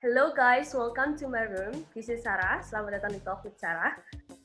[0.00, 1.84] Hello guys, welcome to my room.
[1.92, 2.64] This is Sarah.
[2.64, 3.92] Selamat datang di Talk with Sarah.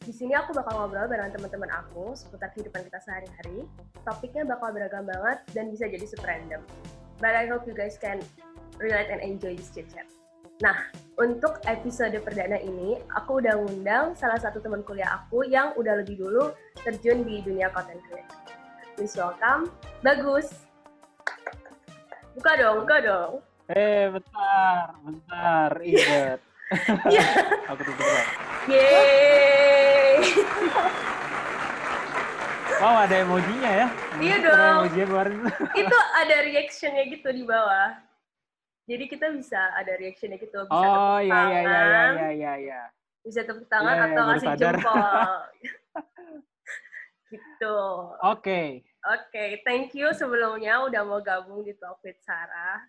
[0.03, 3.63] Di sini aku bakal ngobrol bareng teman-teman aku seputar kehidupan kita sehari-hari.
[4.03, 6.59] Topiknya bakal beragam banget dan bisa jadi super random.
[7.23, 8.19] But I hope you guys can
[8.83, 10.11] relate and enjoy this chit chat.
[10.59, 16.03] Nah, untuk episode perdana ini, aku udah ngundang salah satu teman kuliah aku yang udah
[16.03, 16.51] lebih dulu
[16.83, 18.43] terjun di dunia content creation.
[18.99, 19.71] Please welcome,
[20.03, 20.67] Bagus.
[22.35, 23.54] Buka dong, buka dong.
[23.65, 26.39] Eh, bentar, bentar, ingat.
[27.09, 27.25] Iya.
[27.73, 28.21] Aku tutup dulu.
[28.69, 30.21] Yeay.
[32.77, 33.87] Oh, ada emojinya ya?
[34.21, 34.81] Iya dong.
[34.85, 35.35] Emoji yang kemarin.
[35.81, 37.97] Itu ada reactionnya gitu di bawah.
[38.85, 40.61] Jadi kita bisa ada reactionnya gitu.
[40.61, 42.81] Bisa Oh, tepuk iya, iya, iya, tangan, iya, iya, iya.
[43.25, 44.75] bisa tepuk tangan Iya, iya, atau sadar.
[44.77, 45.29] jempol.
[47.33, 47.77] gitu.
[48.21, 52.85] Oke, Oke, thank you sebelumnya udah mau gabung di Talk with Sarah.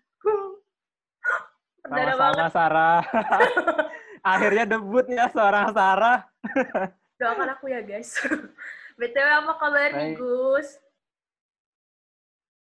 [1.87, 3.01] Sama-sama Sarah.
[4.35, 6.27] Akhirnya debut ya seorang Sarah.
[7.17, 8.11] Doakan aku ya, guys.
[8.99, 10.17] BTW apa kabar nih, Baik.
[10.17, 10.69] Gus?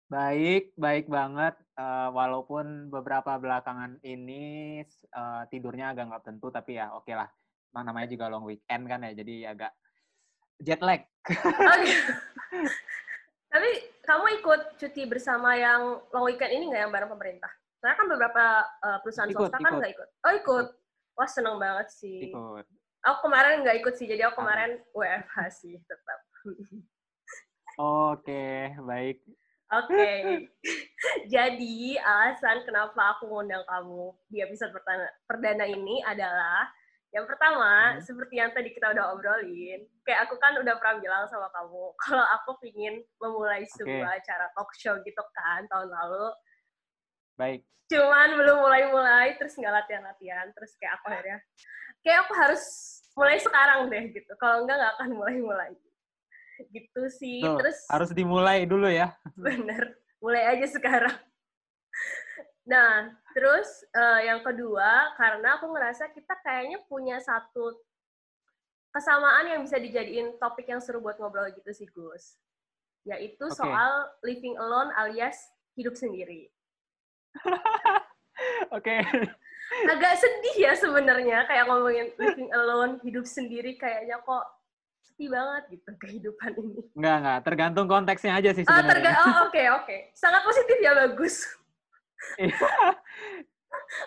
[0.08, 1.54] Baik, baik banget.
[1.72, 7.28] Eh, walaupun beberapa belakangan ini eh, tidurnya agak nggak tentu, tapi ya oke lah.
[7.72, 9.72] Nah, Namanya juga long weekend kan ya, jadi agak
[10.62, 11.02] jet lag.
[11.32, 12.12] Oh, gitu.
[13.52, 13.70] Tapi
[14.04, 17.52] kamu ikut cuti bersama yang long weekend ini nggak yang bareng pemerintah?
[17.82, 18.44] Soalnya kan beberapa
[18.78, 19.78] uh, perusahaan Ikut, swasta kan ikut.
[19.82, 20.08] nggak ikut.
[20.22, 20.66] Oh ikut.
[21.18, 22.30] Wah seneng banget sih.
[22.30, 22.64] Ikut.
[23.02, 24.46] Aku kemarin nggak ikut sih, jadi aku Ah.
[24.46, 26.18] kemarin WFH sih tetap.
[27.74, 28.46] Oke,
[28.78, 29.18] baik.
[29.72, 30.06] Oke.
[31.26, 36.68] jadi alasan kenapa aku ngundang kamu di episode pertama, perdana ini adalah
[37.10, 38.00] yang pertama, Hmm.
[38.00, 42.24] seperti yang tadi kita udah obrolin, kayak aku kan udah pernah bilang sama kamu, kalau
[42.36, 46.32] aku pingin memulai sebuah acara talk show gitu kan tahun lalu,
[47.36, 47.62] Baik.
[47.92, 51.38] cuman belum mulai-mulai, terus nggak latihan-latihan, terus kayak aku akhirnya,
[52.00, 52.64] kayak aku harus
[53.12, 55.72] mulai sekarang deh gitu, kalau enggak nggak akan mulai-mulai.
[56.72, 59.12] Gitu sih, Tuh, terus harus dimulai dulu ya.
[59.36, 59.92] bener,
[60.24, 61.12] mulai aja sekarang.
[62.62, 67.74] Nah, terus eh, yang kedua, karena aku ngerasa kita kayaknya punya satu
[68.94, 72.38] kesamaan yang bisa dijadiin topik yang seru buat ngobrol gitu sih, Gus.
[73.02, 73.56] Yaitu Oke.
[73.58, 75.36] soal living alone alias
[75.74, 76.52] hidup sendiri.
[78.76, 78.96] Oke.
[79.88, 84.44] Agak sedih ya sebenarnya kayak ngomongin living alone, hidup sendiri kayaknya kok
[85.00, 86.82] sedih banget gitu kehidupan ini.
[86.92, 87.38] Enggak, enggak.
[87.48, 88.92] Tergantung konteksnya aja sih Oh, sebenarnya.
[88.92, 89.96] terga oh, oke, oke.
[90.12, 91.34] Sangat positif ya, bagus.
[92.38, 92.54] Iya.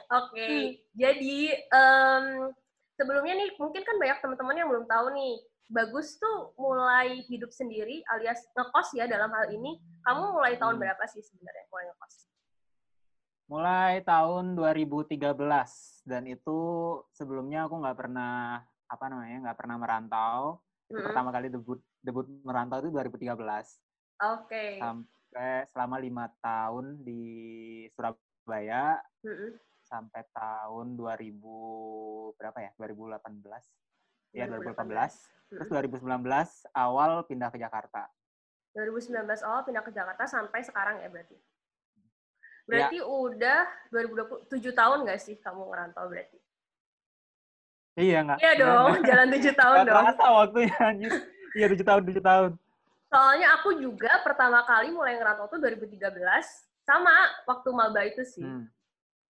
[0.08, 2.26] Oke, jadi em,
[2.94, 8.06] sebelumnya nih mungkin kan banyak teman-teman yang belum tahu nih, Bagus tuh mulai hidup sendiri
[8.14, 9.82] alias ngekos ya dalam hal ini.
[10.06, 10.82] Kamu mulai tahun Hmm.
[10.86, 12.16] berapa sih sebenarnya mulai ngekos?
[13.46, 15.22] Mulai tahun 2013
[16.10, 16.60] dan itu
[17.14, 18.58] sebelumnya aku nggak pernah
[18.90, 20.62] apa namanya nggak pernah merantau.
[20.90, 21.06] Itu Mm-mm.
[21.10, 23.34] Pertama kali debut debut merantau itu 2013
[24.22, 24.78] Oke.
[24.78, 27.22] sampai selama lima tahun di
[27.94, 29.58] Surabaya Mm-mm.
[29.82, 35.34] sampai tahun 2000 berapa ya 2018 ya 2018.
[35.50, 38.10] 2018 terus 2019 awal pindah ke Jakarta
[38.76, 41.40] 2019 awal pindah ke Jakarta sampai sekarang ya berarti.
[42.66, 42.90] Iya.
[42.90, 43.60] Berarti udah
[43.94, 46.38] 2020 7 tahun nggak sih kamu ngerantau berarti?
[47.96, 49.96] iya nggak Iya dong, nggak- jalan 7 tahun nggak dong.
[50.04, 51.12] terasa waktunya anjir
[51.54, 52.52] iya tujuh tahun tujuh tahun
[53.06, 56.12] Soalnya aku juga pertama kali mulai ngerantau tuh 2013
[56.84, 57.14] sama
[57.46, 58.44] waktu maba itu sih.
[58.44, 58.68] Hmm.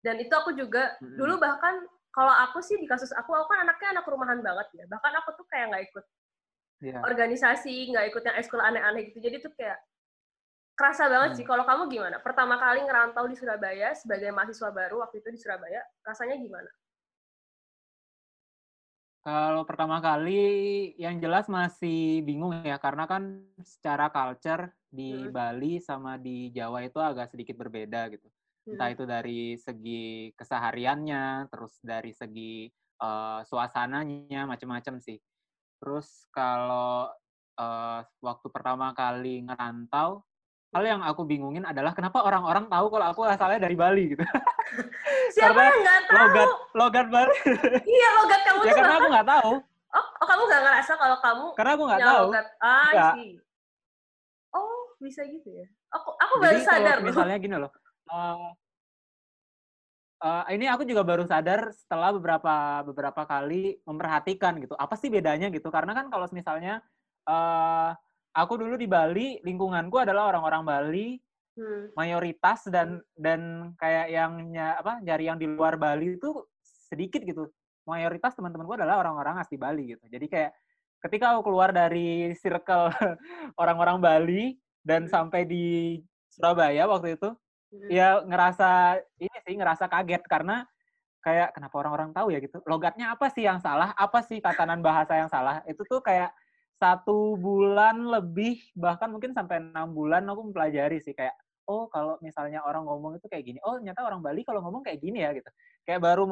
[0.02, 1.14] Dan itu aku juga Mm-mm.
[1.14, 4.86] dulu bahkan kalau aku sih di kasus aku, aku kan anaknya anak rumahan banget ya.
[4.90, 6.06] Bahkan aku tuh kayak nggak ikut
[6.80, 7.00] Iya.
[7.04, 9.20] organisasi, nggak ikut yang ekskul aneh-aneh gitu.
[9.20, 9.78] Jadi tuh kayak
[10.78, 11.38] kerasa banget Hmm.
[11.42, 11.46] sih.
[11.50, 12.18] Kalau kamu gimana?
[12.22, 16.70] Pertama kali ngerantau di Surabaya sebagai mahasiswa baru waktu itu di Surabaya, rasanya gimana?
[19.28, 20.40] Kalau pertama kali
[20.96, 25.36] yang jelas masih bingung ya karena kan secara culture di Hmm.
[25.36, 28.24] Bali sama di Jawa itu agak sedikit berbeda gitu.
[28.72, 28.96] Entah Hmm.
[28.96, 35.20] itu dari segi kesehariannya, terus dari segi eh, suasananya, macam-macam sih.
[35.82, 37.12] Terus kalau
[37.60, 40.24] eh, waktu pertama kali ngerantau,
[40.78, 44.22] hal yang aku bingungin adalah kenapa orang-orang tahu kalau aku asalnya dari Bali gitu.
[45.34, 46.14] Siapa Karena yang nggak tahu?
[46.22, 47.34] Logat logat Bali.
[47.98, 49.54] Iya, logat kamu ya tuh karena bahkan, aku nggak tahu.
[49.98, 52.26] oh, oh, kamu nggak ngerasa kalau kamu Karena aku nggak tahu.
[52.30, 52.46] logat.
[52.62, 53.32] Ah, sih.
[54.54, 55.66] Oh, bisa gitu ya.
[55.98, 57.06] Aku aku baru sadar loh.
[57.10, 57.72] misalnya gini loh.
[58.14, 58.50] eh,
[60.22, 64.78] eh, ini aku juga baru sadar setelah beberapa beberapa kali memperhatikan gitu.
[64.78, 65.74] Apa sih bedanya gitu?
[65.74, 66.86] Karena kan kalau misalnya
[67.26, 67.92] eh
[68.38, 71.08] aku dulu di Bali, lingkunganku adalah orang-orang Bali
[71.58, 71.98] hmm.
[71.98, 77.50] mayoritas dan dan kayak yang apa nyari yang di luar Bali itu sedikit gitu.
[77.90, 80.06] Mayoritas teman-teman gue adalah orang-orang asli Bali gitu.
[80.06, 80.52] Jadi kayak
[81.02, 82.94] ketika aku keluar dari circle
[83.62, 84.44] orang-orang Bali
[84.86, 85.12] dan hmm.
[85.12, 85.98] sampai di
[86.30, 87.34] Surabaya waktu itu,
[87.74, 87.90] hmm.
[87.90, 90.62] ya ngerasa ini sih ngerasa kaget karena
[91.26, 92.62] kayak kenapa orang-orang tahu ya gitu.
[92.70, 93.92] Logatnya apa sih yang salah?
[93.98, 95.66] Apa sih tatanan bahasa yang salah?
[95.66, 96.32] Itu tuh kayak
[96.78, 101.34] satu bulan lebih bahkan mungkin sampai enam bulan aku mempelajari sih kayak
[101.68, 105.04] oh kalau misalnya orang ngomong itu kayak gini oh ternyata orang Bali kalau ngomong kayak
[105.04, 105.50] gini ya gitu
[105.84, 106.24] kayak baru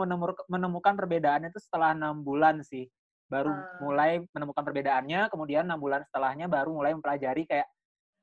[0.48, 2.88] menemukan perbedaannya itu setelah enam bulan sih
[3.28, 3.82] baru uh.
[3.82, 7.68] mulai menemukan perbedaannya kemudian enam bulan setelahnya baru mulai mempelajari kayak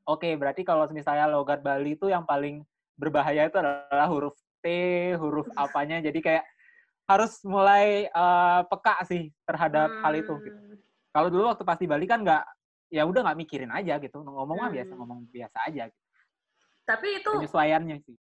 [0.06, 2.62] oke okay, berarti kalau misalnya logat Bali itu yang paling
[2.96, 4.66] berbahaya itu adalah huruf T
[5.19, 6.44] huruf apanya jadi kayak
[7.10, 10.00] harus mulai uh, peka sih terhadap hmm.
[10.06, 10.71] hal itu gitu hmm.
[11.12, 12.42] Kalau dulu waktu pasti Bali kan nggak,
[12.88, 14.24] ya udah nggak mikirin aja gitu.
[14.24, 14.72] Ngomong hmm.
[14.72, 15.82] biasa, ngomong biasa aja.
[15.92, 16.02] Gitu.
[16.88, 18.16] Tapi itu penyesuaiannya sih.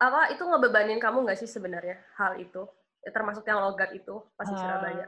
[0.00, 2.66] Apa itu ngebebanin kamu nggak sih sebenarnya hal itu?
[3.04, 5.06] Ya, termasuk yang logat itu pas di uh, Surabaya.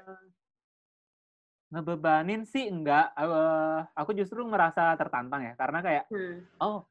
[1.73, 3.11] Ngebebanin sih enggak.
[3.19, 6.61] Uh, aku justru ngerasa tertantang ya, karena kayak, hmm.
[6.63, 6.87] oh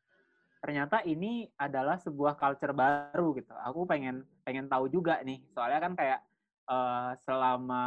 [0.63, 3.51] ternyata ini adalah sebuah culture baru gitu.
[3.67, 5.43] Aku pengen pengen tahu juga nih.
[5.51, 6.19] Soalnya kan kayak
[6.67, 7.83] uh, selama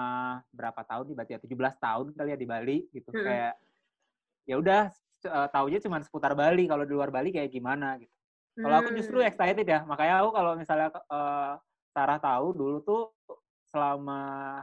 [0.52, 1.40] berapa tahun nih berarti ya?
[1.40, 3.08] 17 tahun kali ya di Bali gitu.
[3.12, 3.24] Hmm.
[3.24, 3.54] kayak
[4.46, 4.82] ya udah
[5.26, 6.64] uh, taunya cuma seputar Bali.
[6.68, 8.12] Kalau di luar Bali kayak gimana gitu.
[8.56, 9.28] Kalau aku justru hmm.
[9.28, 9.84] excited ya.
[9.84, 11.60] Makanya aku kalau misalnya uh,
[11.92, 13.02] Sarah tahu dulu tuh
[13.68, 14.60] selama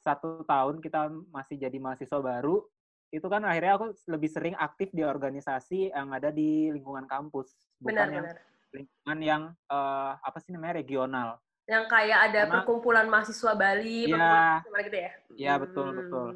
[0.00, 2.64] satu tahun kita masih jadi mahasiswa baru
[3.10, 7.52] itu kan akhirnya aku lebih sering aktif di organisasi yang ada di lingkungan kampus.
[7.82, 8.38] Bukan benar, yang benar.
[8.70, 11.28] lingkungan yang uh, apa sih namanya regional
[11.70, 15.10] yang kayak ada Karena, perkumpulan mahasiswa Bali, ya, gimana gitu ya?
[15.38, 15.62] Iya hmm.
[15.62, 16.28] betul betul.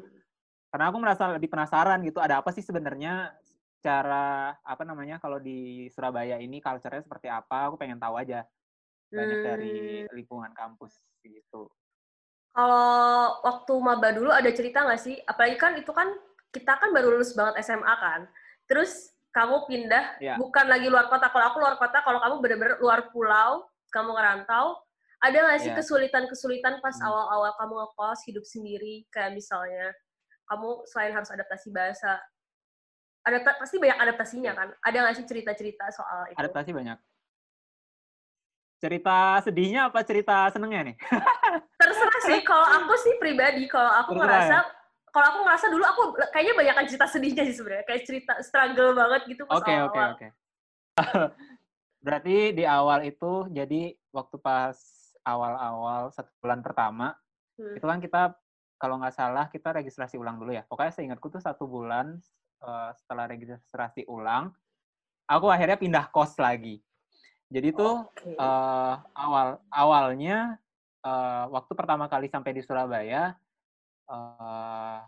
[0.71, 3.35] Karena aku merasa lebih penasaran gitu, ada apa sih sebenarnya
[3.83, 7.67] cara apa namanya kalau di Surabaya ini culture-nya seperti apa?
[7.67, 8.47] Aku pengen tahu aja
[9.11, 9.45] banyak hmm.
[9.45, 9.75] dari
[10.15, 10.95] lingkungan kampus
[11.27, 11.67] gitu.
[12.55, 15.19] Kalau waktu maba dulu ada cerita nggak sih?
[15.27, 16.15] Apalagi kan itu kan
[16.55, 18.23] kita kan baru lulus banget SMA kan.
[18.71, 20.39] Terus kamu pindah ya.
[20.39, 21.27] bukan lagi luar kota.
[21.27, 24.79] Kalau aku luar kota, kalau kamu benar-benar luar pulau, kamu ngerantau,
[25.23, 25.77] ada nggak sih yeah.
[25.79, 27.07] kesulitan-kesulitan pas hmm.
[27.07, 29.95] awal-awal kamu ngekos hidup sendiri kayak misalnya
[30.45, 32.19] kamu selain harus adaptasi bahasa
[33.25, 36.97] ada pasti banyak adaptasinya kan ada nggak sih cerita-cerita soal itu adaptasi banyak
[38.77, 40.95] cerita sedihnya apa cerita senengnya nih
[41.81, 44.61] terserah sih kalau aku sih pribadi kalau aku terserah, ngerasa ya?
[45.15, 46.01] kalau aku ngerasa dulu aku
[46.35, 49.87] kayaknya banyak cerita sedihnya sih sebenarnya kayak cerita struggle banget gitu pas okay, awal.
[49.87, 50.27] Oke oke oke.
[52.05, 54.75] Berarti di awal itu jadi waktu pas
[55.25, 57.17] awal-awal satu bulan pertama
[57.57, 57.81] hmm.
[57.81, 58.21] itu kan kita
[58.75, 60.63] kalau nggak salah kita registrasi ulang dulu ya.
[60.67, 62.19] Pokoknya saya ingatku tuh satu bulan
[62.63, 64.51] uh, setelah registrasi ulang,
[65.25, 66.83] aku akhirnya pindah kos lagi.
[67.49, 68.35] Jadi tuh okay.
[68.35, 70.57] uh, eh, awal awalnya
[71.05, 73.37] uh, waktu pertama kali sampai di Surabaya,
[74.09, 74.99] uh,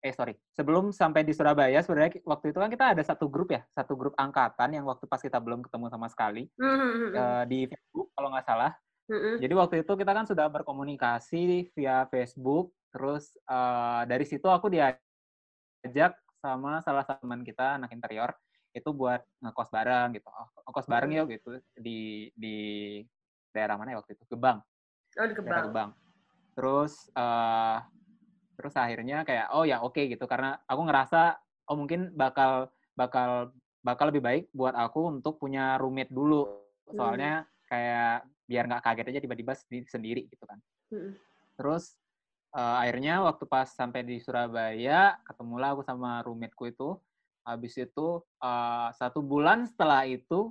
[0.00, 3.62] eh sorry, sebelum sampai di Surabaya sebenarnya waktu itu kan kita ada satu grup ya,
[3.76, 7.10] satu grup angkatan yang waktu pas kita belum ketemu sama sekali mm -hmm.
[7.12, 8.72] uh, di Facebook kalau nggak salah.
[9.06, 9.34] Mm-hmm.
[9.38, 16.18] Jadi waktu itu kita kan sudah berkomunikasi via Facebook, terus uh, dari situ aku diajak
[16.42, 18.34] sama salah satu teman kita anak interior
[18.74, 22.56] itu buat ngekos bareng gitu, oh, ngekos bareng ya gitu di di
[23.54, 24.58] daerah mana ya waktu itu Gebang.
[25.16, 25.64] Oh di Gebang.
[25.70, 25.90] Gebang.
[26.58, 27.80] Terus uh,
[28.58, 31.38] terus akhirnya kayak oh ya oke okay, gitu karena aku ngerasa
[31.72, 33.52] oh mungkin bakal bakal
[33.84, 37.48] bakal lebih baik buat aku untuk punya roommate dulu soalnya hmm.
[37.68, 39.52] kayak biar nggak kaget aja tiba-tiba
[39.90, 40.58] sendiri gitu kan.
[40.94, 41.12] Mm-hmm.
[41.58, 41.98] Terus
[42.54, 46.88] uh, akhirnya waktu pas sampai di Surabaya ketemulah aku sama roommateku itu.
[47.46, 50.50] Habis itu uh, satu bulan setelah itu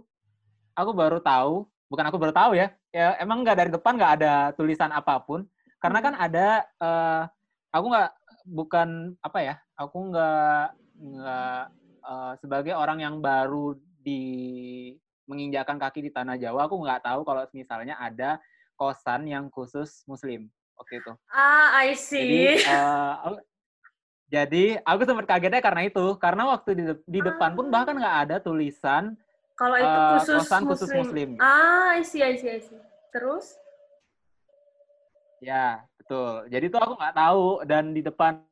[0.75, 4.33] aku baru tahu, bukan aku baru tahu ya, ya emang nggak dari depan nggak ada
[4.55, 5.43] tulisan apa pun.
[5.75, 7.27] Karena kan ada, uh,
[7.75, 8.11] aku nggak
[8.47, 11.61] bukan apa ya, aku nggak nggak
[12.07, 17.43] uh, sebagai orang yang baru di menginjakan kaki di tanah Jawa, aku nggak tahu kalau
[17.53, 18.37] misalnya ada
[18.77, 21.11] kosan yang khusus Muslim waktu itu.
[21.31, 22.21] Ah, I see.
[22.25, 23.39] Jadi, uh,
[24.25, 28.35] jadi aku sempat kagetnya karena itu, karena waktu di, di depan pun bahkan nggak ada
[28.41, 29.13] tulisan
[29.55, 30.69] kalau itu eh, khusus uh, kosan Muslim.
[30.73, 31.29] khusus Muslim.
[31.39, 32.81] Ah, I see, I see, I see.
[33.13, 33.55] Terus?
[35.39, 36.49] Ya, betul.
[36.51, 38.43] Jadi tuh aku nggak tahu dan di depan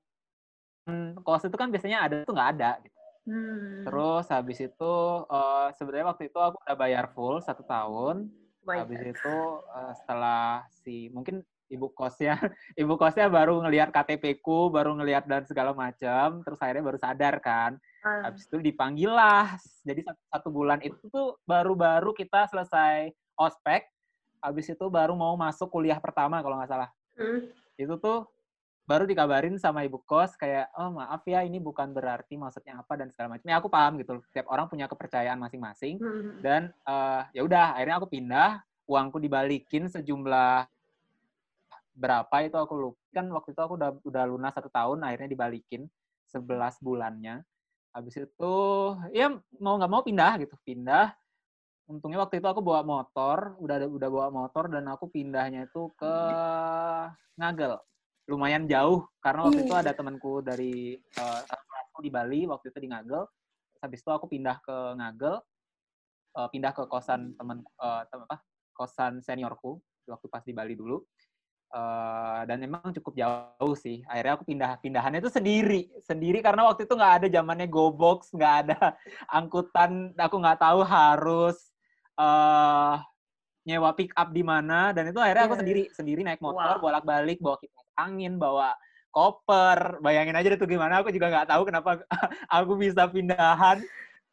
[1.26, 2.72] kos itu kan biasanya ada tuh nggak ada.
[2.80, 2.93] Gitu.
[3.24, 3.88] Hmm.
[3.88, 4.94] Terus habis itu
[5.28, 8.28] uh, sebenarnya waktu itu aku udah bayar full satu tahun.
[8.64, 9.36] Habis itu
[9.72, 12.38] uh, setelah si mungkin ibu kosnya
[12.82, 17.36] ibu kosnya baru ngelihat KTP ku baru ngelihat dan segala macam terus akhirnya baru sadar
[17.42, 18.30] kan uh.
[18.30, 23.90] habis itu dipanggil lah jadi satu, satu bulan itu tuh baru-baru kita selesai ospek
[24.44, 27.42] habis itu baru mau masuk kuliah pertama kalau nggak salah uh.
[27.80, 28.30] itu tuh
[28.84, 33.08] baru dikabarin sama ibu kos kayak oh maaf ya ini bukan berarti maksudnya apa dan
[33.16, 33.48] segala macam.
[33.48, 36.44] Ya aku paham gitu setiap orang punya kepercayaan masing-masing hmm.
[36.44, 40.68] dan uh, ya udah akhirnya aku pindah uangku dibalikin sejumlah
[41.96, 45.88] berapa itu aku lupa kan waktu itu aku udah udah lunas satu tahun akhirnya dibalikin
[46.34, 47.46] 11 bulannya.
[47.94, 48.56] Habis itu
[49.16, 49.32] ya
[49.64, 51.16] mau nggak mau pindah gitu pindah.
[51.88, 56.16] Untungnya waktu itu aku bawa motor udah udah bawa motor dan aku pindahnya itu ke
[57.40, 57.80] Ngagel
[58.28, 59.82] lumayan jauh karena waktu itu iya.
[59.84, 61.42] ada temanku dari uh,
[62.00, 63.24] di Bali waktu itu di Ngagel
[63.84, 65.36] habis itu aku pindah ke Ngagel
[66.40, 68.40] uh, pindah ke kosan teman uh, tem apa
[68.72, 69.78] kosan seniorku
[70.08, 71.04] waktu pas di Bali dulu
[71.76, 76.88] uh, dan memang cukup jauh sih akhirnya aku pindah pindahannya itu sendiri sendiri karena waktu
[76.88, 78.96] itu nggak ada zamannya GoBox nggak ada
[79.38, 81.60] angkutan aku nggak tahu harus
[82.16, 83.04] uh,
[83.64, 85.62] nyewa pick up di mana dan itu akhirnya aku iya.
[85.64, 86.84] sendiri sendiri naik motor wow.
[86.84, 88.74] bolak balik bawa kita angin, bawa
[89.14, 90.02] koper.
[90.02, 91.00] Bayangin aja itu gimana.
[91.00, 92.02] Aku juga nggak tahu kenapa
[92.58, 93.80] aku bisa pindahan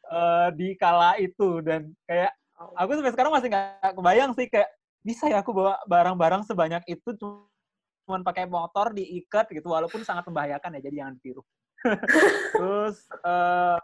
[0.08, 1.60] uh, di kala itu.
[1.60, 2.32] Dan kayak
[2.76, 7.16] aku sampai sekarang masih nggak kebayang sih kayak bisa ya aku bawa barang-barang sebanyak itu
[7.16, 11.42] cuma pakai motor diikat gitu walaupun sangat membahayakan ya jadi jangan ditiru.
[12.52, 13.80] Terus uh,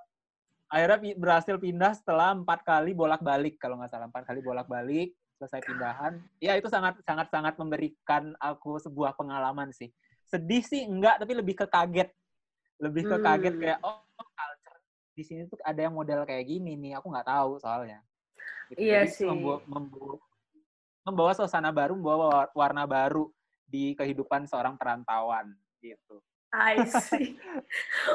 [0.68, 6.16] akhirnya berhasil pindah setelah empat kali bolak-balik kalau nggak salah empat kali bolak-balik selesai pindahan
[6.40, 9.92] ya itu sangat sangat sangat memberikan aku sebuah pengalaman sih.
[10.26, 12.08] Sedih sih enggak tapi lebih ke kaget.
[12.80, 13.62] Lebih ke kaget hmm.
[13.62, 14.80] kayak oh culture
[15.16, 18.00] di sini tuh ada yang model kayak gini nih aku nggak tahu soalnya.
[18.68, 18.82] Gitu.
[18.82, 19.26] iya Jadi sih.
[19.28, 20.16] membawa, membawa,
[21.06, 23.30] membawa suasana baru membawa warna baru
[23.66, 26.18] di kehidupan seorang perantauan gitu
[26.56, 27.36] I see.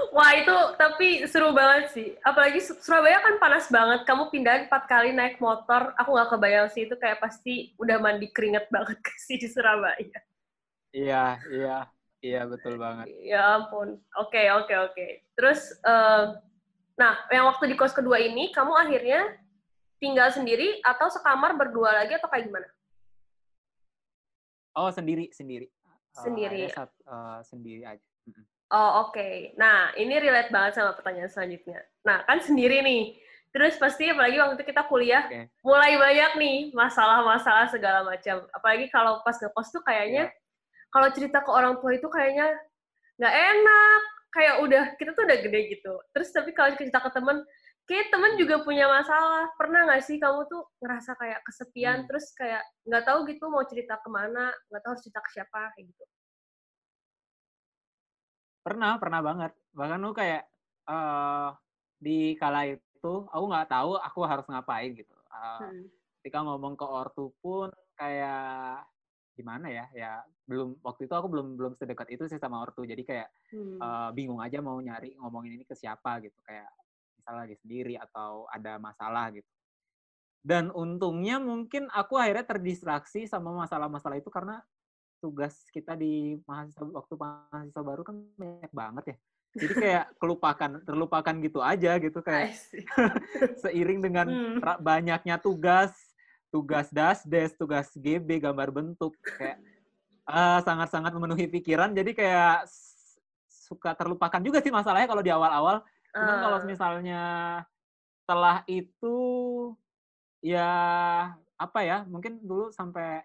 [0.10, 2.18] Wah itu tapi seru banget sih.
[2.26, 4.02] Apalagi Surabaya kan panas banget.
[4.10, 5.94] Kamu pindah empat kali naik motor.
[6.02, 8.98] Aku nggak kebayang sih itu kayak pasti udah mandi keringet banget
[9.30, 10.20] sih di Surabaya.
[10.92, 11.78] Iya, iya,
[12.20, 13.08] iya betul banget.
[13.24, 14.02] Ya ampun.
[14.20, 14.94] Oke, okay, oke, okay, oke.
[14.98, 15.10] Okay.
[15.38, 16.36] Terus, uh,
[17.00, 19.40] nah yang waktu di kos kedua ini, kamu akhirnya
[20.02, 22.68] tinggal sendiri atau sekamar berdua lagi atau kayak gimana?
[24.76, 25.72] Oh sendiri, sendiri.
[26.12, 26.68] Sendiri.
[26.76, 28.11] Uh, uh, sendiri aja.
[28.72, 29.20] Oh oke.
[29.20, 29.52] Okay.
[29.60, 31.84] Nah ini relate banget sama pertanyaan selanjutnya.
[32.08, 33.20] Nah kan sendiri nih.
[33.52, 35.52] Terus pasti apalagi waktu itu kita kuliah okay.
[35.60, 38.48] mulai banyak nih masalah-masalah segala macam.
[38.56, 40.88] Apalagi kalau pas ngekos tuh kayaknya yeah.
[40.96, 42.48] kalau cerita ke orang tua itu kayaknya
[43.20, 44.02] nggak enak.
[44.32, 45.94] Kayak udah kita tuh udah gede gitu.
[46.16, 47.44] Terus tapi kalau cerita ke temen,
[47.84, 49.52] kayak temen juga punya masalah.
[49.60, 52.08] Pernah nggak sih kamu tuh ngerasa kayak kesepian, hmm.
[52.08, 55.76] terus kayak nggak tahu gitu mau cerita ke mana, nggak tahu harus cerita ke siapa
[55.76, 56.04] kayak gitu.
[58.62, 59.52] Pernah, pernah banget.
[59.74, 60.46] Bahkan lu kayak
[60.86, 61.54] uh,
[61.98, 65.14] di kala itu aku nggak tahu aku harus ngapain gitu.
[65.30, 65.86] Uh, hmm.
[66.22, 68.86] Ketika ngomong ke ortu pun kayak
[69.34, 69.86] gimana ya?
[69.94, 70.12] Ya
[70.46, 72.86] belum waktu itu aku belum belum sedekat itu sih sama ortu.
[72.86, 73.78] Jadi kayak hmm.
[73.82, 76.38] uh, bingung aja mau nyari ngomongin ini ke siapa gitu.
[76.46, 76.70] Kayak
[77.18, 79.50] misalnya lagi sendiri atau ada masalah gitu.
[80.42, 84.66] Dan untungnya mungkin aku akhirnya terdistraksi sama masalah-masalah itu karena
[85.22, 89.18] tugas kita di mahasiswa waktu mahasiswa baru kan banyak banget ya.
[89.52, 92.58] Jadi kayak kelupakan, terlupakan gitu aja gitu kayak
[93.62, 94.82] seiring dengan hmm.
[94.82, 95.94] banyaknya tugas,
[96.50, 99.62] tugas das, des, tugas GB, gambar bentuk kayak
[100.26, 101.94] uh, sangat-sangat memenuhi pikiran.
[101.94, 102.66] Jadi kayak
[103.48, 105.86] suka terlupakan juga sih masalahnya kalau di awal-awal.
[106.12, 106.42] Cuman uh.
[106.44, 106.66] kalau ah.
[106.68, 107.24] misalnya
[108.24, 109.18] setelah itu
[110.42, 110.70] ya
[111.62, 113.22] apa ya mungkin dulu sampai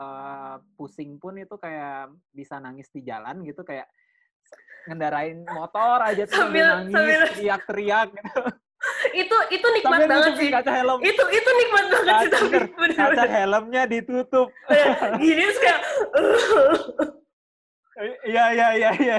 [0.00, 3.88] uh, pusing pun itu kayak bisa nangis di jalan gitu kayak
[4.86, 7.20] ngendarain motor aja tuh sambil, nangis sambil...
[7.34, 8.40] teriak-teriak gitu.
[9.16, 10.48] itu itu nikmat sambil banget sih.
[10.52, 11.00] Kaca helm.
[11.02, 14.48] Itu itu nikmat banget kaca, sih tapi bener, kaca helmnya ditutup.
[15.22, 15.80] Gini terus kayak
[18.28, 19.16] Iya iya iya iya.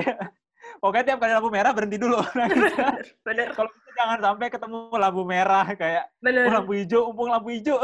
[0.78, 2.22] Pokoknya tiap kali lampu merah berhenti dulu.
[2.38, 3.48] bener, bener.
[3.58, 6.46] Kalau jangan sampai ketemu lampu merah kayak bener.
[6.54, 7.82] lampu hijau, umpung lampu hijau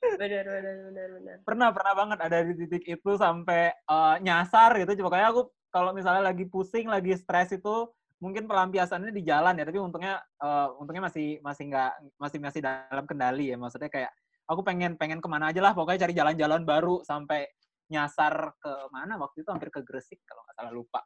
[0.00, 1.36] benar benar benar benar.
[1.44, 6.26] Pernah pernah banget ada di titik itu sampai uh, nyasar gitu pokoknya aku kalau misalnya
[6.34, 7.86] lagi pusing lagi stres itu
[8.20, 9.64] mungkin pelampiasannya di jalan ya.
[9.64, 13.56] Tapi untungnya uh, untungnya masih masih nggak masih masih dalam kendali ya.
[13.56, 14.12] Maksudnya kayak
[14.48, 15.72] aku pengen pengen ke mana aja lah.
[15.72, 17.48] Pokoknya cari jalan-jalan baru sampai
[17.90, 19.16] nyasar ke mana.
[19.20, 21.00] Waktu itu hampir ke Gresik kalau nggak salah lupa.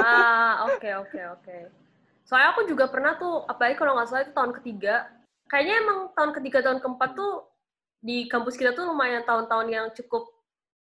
[0.00, 1.44] Ah oke okay, oke okay, oke.
[1.44, 1.62] Okay.
[2.24, 5.12] soalnya aku juga pernah tuh apalagi kalau nggak salah itu tahun ketiga.
[5.44, 7.53] Kayaknya emang tahun ketiga tahun keempat tuh
[8.04, 10.28] di kampus kita tuh lumayan tahun-tahun yang cukup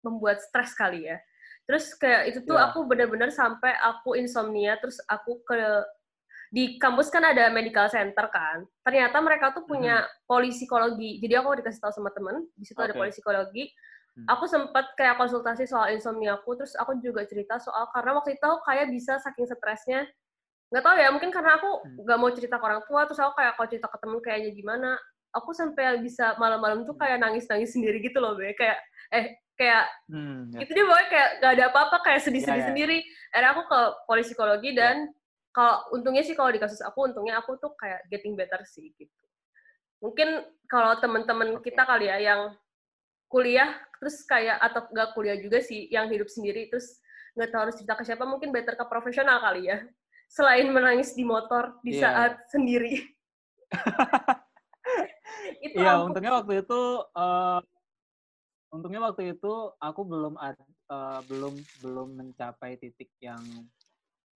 [0.02, 1.22] membuat stres kali ya.
[1.70, 2.74] Terus kayak itu tuh Yeah.
[2.74, 5.56] aku bener-bener sampai aku insomnia, terus aku ke
[6.54, 8.66] di kampus kan ada medical center kan.
[8.86, 10.06] Ternyata mereka tuh punya
[10.54, 11.22] psikologi.
[11.22, 13.14] Jadi aku dikasih tahu sama temen, di situ ada Oke.
[13.14, 13.70] psikologi.
[14.14, 14.26] Hmm.
[14.38, 18.46] Aku sempat kayak konsultasi soal insomnia aku, terus aku juga cerita soal karena waktu itu
[18.46, 20.06] aku kayak bisa saking stresnya
[20.70, 22.02] nggak tahu ya mungkin karena aku Hmm.
[22.02, 24.90] nggak mau cerita ke orang tua terus aku kayak kalau cerita ke temen kayaknya gimana
[25.34, 28.78] aku sampai bisa malam-malam tuh kayak nangis-nangis sendiri gitu loh be kayak
[29.10, 30.62] eh kayak Hmm, ya.
[30.62, 32.70] itu dia pokoknya kayak gak ada apa-apa kayak sedih-sedih Ya, ya.
[32.70, 32.98] sendiri
[33.30, 33.80] akhirnya aku ke
[34.22, 35.10] psikologi dan
[35.50, 39.14] kalau untungnya sih kalau di kasus aku untungnya aku tuh kayak getting better sih gitu
[40.02, 41.70] mungkin kalau teman-teman Oke.
[41.70, 42.42] kita kali ya yang
[43.26, 47.02] kuliah terus kayak atau gak kuliah juga sih yang hidup sendiri terus
[47.34, 49.82] nggak tahu harus cerita ke siapa mungkin better ke profesional kali ya
[50.30, 52.02] selain menangis di motor di Iya.
[52.06, 52.94] saat sendiri
[55.62, 56.06] itu Iya, ampuh.
[56.12, 56.82] untungnya waktu itu
[57.14, 57.60] eh,
[58.74, 63.66] untungnya waktu itu aku belum eh, belum belum mencapai titik yang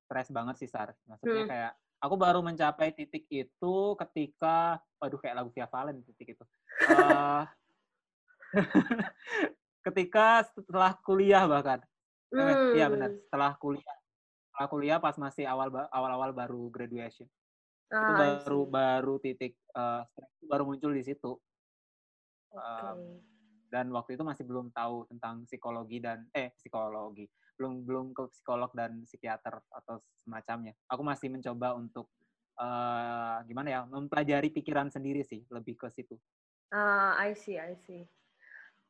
[0.07, 0.93] stres banget sih Sar.
[1.09, 1.51] Maksudnya Hmm.
[1.51, 3.75] kayak aku baru mencapai titik itu
[4.05, 6.43] ketika waduh kayak lagu Via Valen titik itu.
[6.87, 7.43] Eh,
[9.87, 11.79] ketika setelah kuliah bahkan.
[12.75, 12.93] Iya Hmm.
[12.93, 13.97] benar, setelah kuliah.
[14.51, 17.27] Setelah kuliah pas masih awal ba- awal-awal baru graduation.
[17.87, 19.55] Itu Ah, I baru baru titik
[20.37, 21.39] itu baru muncul di situ.
[22.51, 22.63] Oke.
[22.63, 22.99] um,
[23.67, 27.27] dan waktu itu masih belum tahu tentang psikologi dan eh psikologi
[27.59, 32.07] belum belum ke psikolog dan psikiater atau semacamnya aku masih mencoba untuk
[32.55, 36.15] eh, gimana ya mempelajari pikiran sendiri sih lebih ke situ
[36.67, 38.03] Ah, I see, I see.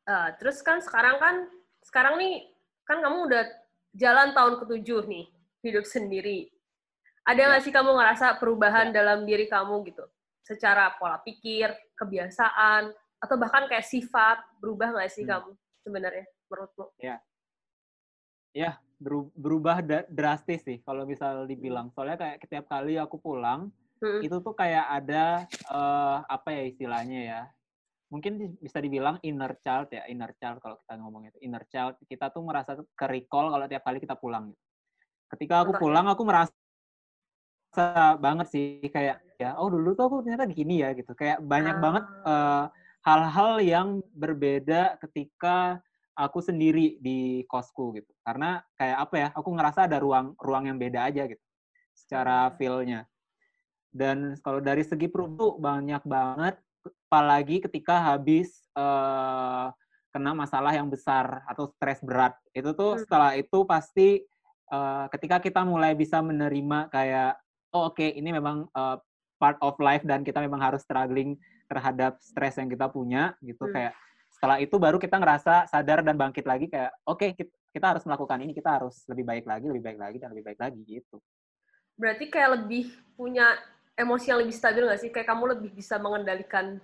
[0.02, 1.46] Ah, terus kan sekarang kan,
[1.86, 2.50] sekarang nih,
[2.82, 3.44] kan kamu udah
[3.94, 5.30] jalan tahun ketujuh nih,
[5.62, 6.50] hidup sendiri.
[7.28, 7.66] Ada nggak Ya.
[7.68, 9.04] sih kamu ngerasa perubahan Ya.
[9.04, 10.08] dalam diri kamu gitu?
[10.40, 12.88] Secara pola pikir, kebiasaan,
[13.20, 15.44] atau bahkan kayak sifat, berubah nggak sih Hmm.
[15.44, 15.50] kamu
[15.84, 16.84] sebenarnya menurutmu?
[18.56, 19.78] ya beru- berubah
[20.10, 23.70] drastis sih kalau misal dibilang soalnya kayak setiap kali aku pulang
[24.02, 24.18] Hmm.
[24.24, 27.40] itu tuh kayak ada eh, apa ya istilahnya ya
[28.10, 32.32] mungkin bisa dibilang inner child ya inner child kalau kita ngomong itu inner child kita
[32.34, 34.62] tuh merasa ke recall kalau tiap kali kita pulang gitu.
[35.36, 36.50] ketika aku pulang aku merasa
[38.18, 41.12] banget sih kayak ya oh dulu tuh aku ternyata gini ya gitu.
[41.14, 42.30] Kayak banyak banget Ah.
[42.30, 42.64] eh,
[43.06, 45.78] hal-hal yang berbeda ketika
[46.18, 48.10] aku sendiri di kosku gitu.
[48.26, 51.42] Karena kayak apa ya aku ngerasa ada ruang ruang yang beda aja gitu
[51.94, 53.06] secara feel-nya.
[53.88, 56.54] Dan kalau dari segi perubahan banyak banget
[57.08, 59.66] apalagi ketika habis eh,
[60.08, 62.34] kena masalah yang besar atau stres berat.
[62.56, 63.02] Itu tuh Hmm.
[63.06, 64.08] setelah itu pasti
[64.68, 67.40] eh, ketika kita mulai bisa menerima kayak
[67.74, 68.96] oh oke ini memang eh,
[69.38, 71.38] part of life dan kita memang harus struggling
[71.70, 73.74] terhadap stres yang kita punya gitu Hmm.
[73.74, 73.92] kayak
[74.28, 78.38] setelah itu baru kita ngerasa sadar dan bangkit lagi kayak oke kita, kita harus melakukan
[78.44, 81.18] ini kita harus lebih baik lagi lebih baik lagi dan lebih baik lagi gitu
[81.98, 83.58] Berarti kayak lebih punya
[83.98, 85.10] emosi yang lebih stabil nggak sih?
[85.10, 86.78] Kayak kamu lebih bisa mengendalikan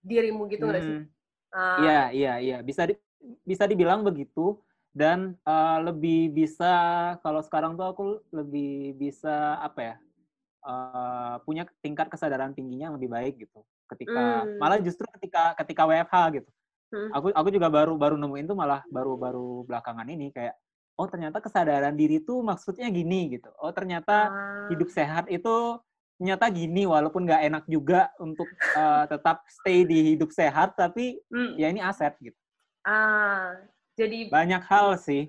[0.00, 0.96] dirimu gitu nggak sih?
[0.96, 1.04] Hmm.
[1.52, 2.58] Ah, Iya, iya, iya.
[2.64, 2.96] Bisa di,
[3.44, 4.56] bisa dibilang begitu
[4.96, 6.72] dan eh, lebih bisa
[7.20, 9.94] kalau sekarang tuh aku lebih bisa apa ya?
[10.64, 13.60] Eh, punya tingkat kesadaran tingginya yang lebih baik gitu.
[13.84, 14.56] Ketika Hmm.
[14.56, 16.50] malah justru ketika ketika WFH gitu.
[16.92, 17.10] Hmm.
[17.12, 20.56] Aku aku juga baru baru nemuin tuh malah baru-baru belakangan ini kayak
[20.94, 23.52] oh ternyata kesadaran diri tuh maksudnya gini gitu.
[23.60, 24.68] Oh ternyata Ah.
[24.72, 25.78] hidup sehat itu
[26.14, 31.58] ternyata gini walaupun nggak enak juga untuk eh, tetap stay di hidup sehat tapi Hmm.
[31.60, 32.38] ya ini aset gitu.
[32.86, 33.58] Ah,
[33.98, 35.28] jadi Banyak hal sih.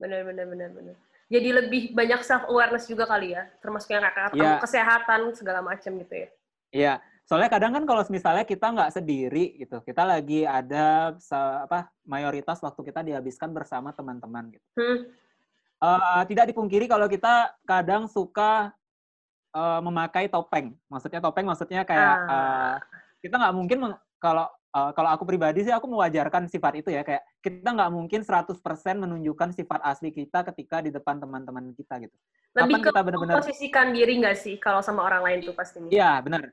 [0.00, 0.96] benar benar benar benar.
[1.30, 4.58] Jadi lebih banyak self awareness juga kali ya, termasuk yang kayak Iya.
[4.58, 6.28] kesehatan segala macam gitu ya.
[6.70, 11.14] Iya, soalnya kadang kan kalau misalnya kita nggak sendiri gitu, kita lagi ada
[11.62, 14.66] apa mayoritas waktu kita dihabiskan bersama teman-teman gitu.
[14.74, 14.98] Hmm.
[15.80, 18.74] Eh, tidak dipungkiri kalau kita kadang suka
[19.50, 20.78] eh, memakai topeng.
[20.86, 22.30] Maksudnya topeng maksudnya kayak Ah.
[22.30, 22.74] eh,
[23.22, 23.78] kita nggak mungkin
[24.18, 28.20] kalau eh, kalau aku pribadi sih aku mewajarkan sifat itu ya kayak kita nggak mungkin
[28.22, 28.54] 100%
[28.98, 32.16] menunjukkan sifat asli kita ketika di depan teman-teman kita gitu.
[32.50, 35.90] Lebih Kapan ke kita benar-benar memposisikan diri nggak sih kalau sama orang lain tuh pastinya.
[35.90, 36.50] Iya, benar.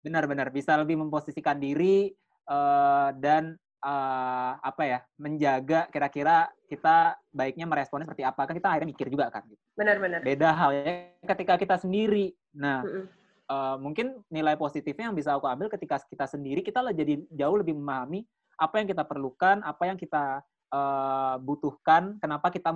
[0.00, 2.12] Benar-benar bisa lebih memposisikan diri
[2.48, 4.98] eh, dan eh, apa ya?
[5.20, 8.40] menjaga kira-kira kita baiknya meresponnya seperti apa.
[8.48, 9.44] Kan kita akhirnya mikir juga kan.
[9.44, 9.60] gitu.
[9.76, 10.24] Benar-benar.
[10.24, 12.32] Beda halnya ketika kita sendiri.
[12.56, 13.23] Nah, Mm-mm.
[13.48, 17.76] Eh, mungkin nilai positifnya yang bisa aku ambil ketika kita sendiri kita jadi jauh lebih
[17.76, 20.40] memahami apa yang kita perlukan, apa yang kita
[20.72, 22.70] eh, butuhkan, kenapa kita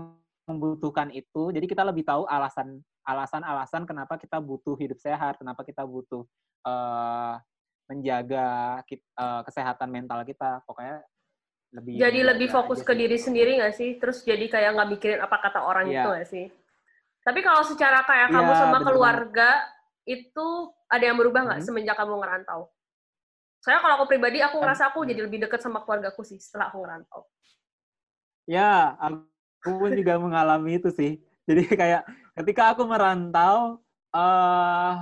[0.49, 1.53] membutuhkan itu.
[1.53, 6.25] Jadi kita lebih tahu alasan alasan-alasan kenapa kita butuh hidup sehat, kenapa kita butuh
[6.67, 7.35] eh,
[7.89, 10.65] menjaga kit- eh, kesehatan mental kita.
[10.65, 11.05] Pokoknya
[11.73, 15.37] lebih jadi lebih fokus ke diri sendiri nggak sih terus jadi kayak nggak mikirin apa
[15.37, 16.01] kata orang yeah.
[16.01, 16.47] itu nggak sih
[17.21, 19.51] tapi kalau secara kayak yeah, kamu sama keluarga
[20.09, 20.47] itu
[20.89, 21.69] ada yang berubah nggak hmm.
[21.69, 22.73] semenjak kamu ngerantau?
[23.61, 26.73] Soalnya kalau aku pribadi aku ngerasa aku jadi lebih dekat sama keluarga aku sih setelah
[26.73, 27.21] aku ngerantau.
[28.49, 31.21] Ya aku pun juga mengalami itu sih.
[31.45, 32.09] Jadi kayak
[32.41, 33.85] ketika aku merantau
[34.17, 34.93] uh,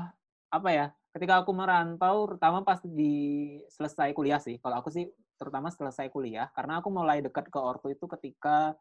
[0.50, 4.58] apa ya ketika aku merantau terutama pas di selesai kuliah sih.
[4.58, 5.06] Kalau aku sih
[5.38, 8.74] terutama selesai kuliah karena aku mulai dekat ke ortu itu ketika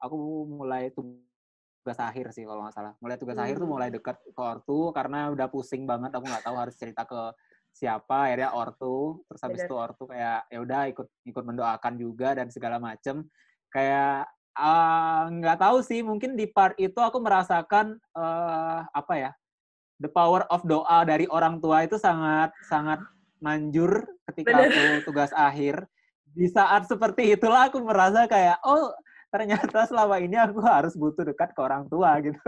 [0.00, 1.35] aku mulai tugas
[1.94, 3.44] akhir sih kalau nggak salah mulai tugas hmm.
[3.46, 3.96] akhir tuh mulai hmm.
[4.02, 7.30] dekat ke ortu karena udah pusing banget aku nggak tahu harus cerita ke
[7.70, 12.50] siapa akhirnya ortu terus habis itu ortu kayak ya udah ikut ikut mendoakan juga dan
[12.50, 13.22] segala macem
[13.70, 14.26] kayak
[14.58, 19.30] ah, nggak uh, tahu sih mungkin di part itu aku merasakan uh, apa ya
[20.00, 23.00] the power of doa dari orang tua itu sangat sangat
[23.40, 24.72] manjur ketika Bener.
[24.72, 25.84] aku tugas akhir.
[26.36, 28.92] Di saat seperti itulah aku merasa kayak oh
[29.36, 32.40] ternyata selama ini aku harus butuh dekat ke orang tua gitu.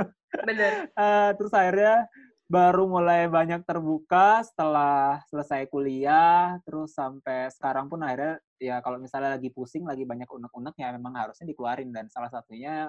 [0.49, 0.89] Bener.
[0.97, 2.09] uh, terus akhirnya
[2.49, 9.37] baru mulai banyak terbuka setelah selesai kuliah, terus sampai sekarang pun akhirnya ya kalau misalnya
[9.37, 12.89] lagi pusing, lagi banyak unek-unek ya memang harusnya dikeluarin dan salah satunya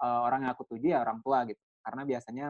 [0.00, 1.60] uh, orang yang aku tuju ya orang tua gitu.
[1.84, 2.46] Karena biasanya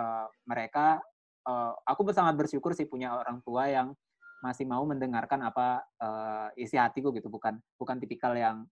[0.00, 0.96] uh, mereka
[1.44, 3.92] uh, aku sangat bersyukur sih punya orang tua yang
[4.40, 8.64] masih mau mendengarkan apa uh, isi hatiku gitu bukan bukan tipikal yang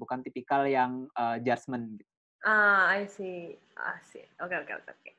[0.00, 2.08] bukan tipikal yang uh, judgement gitu.
[2.40, 3.52] Ah, I see.
[3.76, 4.24] I see.
[4.40, 5.10] Oke, oke, oke, oke.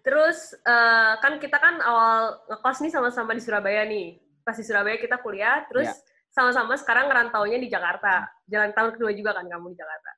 [0.00, 4.16] Terus uh, kan kita kan awal ngekos nih sama-sama di Surabaya nih.
[4.40, 6.32] Pas di Surabaya kita kuliah, terus yeah.
[6.32, 8.24] sama-sama sekarang ngerantaunya di Jakarta.
[8.48, 10.10] Jalan tahun kedua juga kan kamu di Jakarta.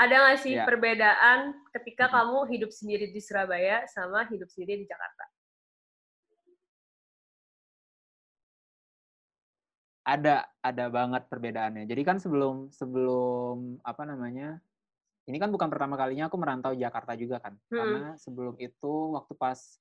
[0.00, 0.64] Ada nggak sih yeah.
[0.64, 1.38] perbedaan
[1.74, 2.14] ketika hmm.
[2.14, 5.24] kamu hidup sendiri di Surabaya sama hidup sendiri di Jakarta?
[10.00, 11.84] Ada, ada banget perbedaannya.
[11.84, 14.58] Jadi kan sebelum sebelum apa namanya?
[15.28, 17.54] Ini kan bukan pertama kalinya aku merantau Jakarta juga kan.
[17.68, 17.76] Hmm.
[17.76, 19.78] Karena sebelum itu waktu pas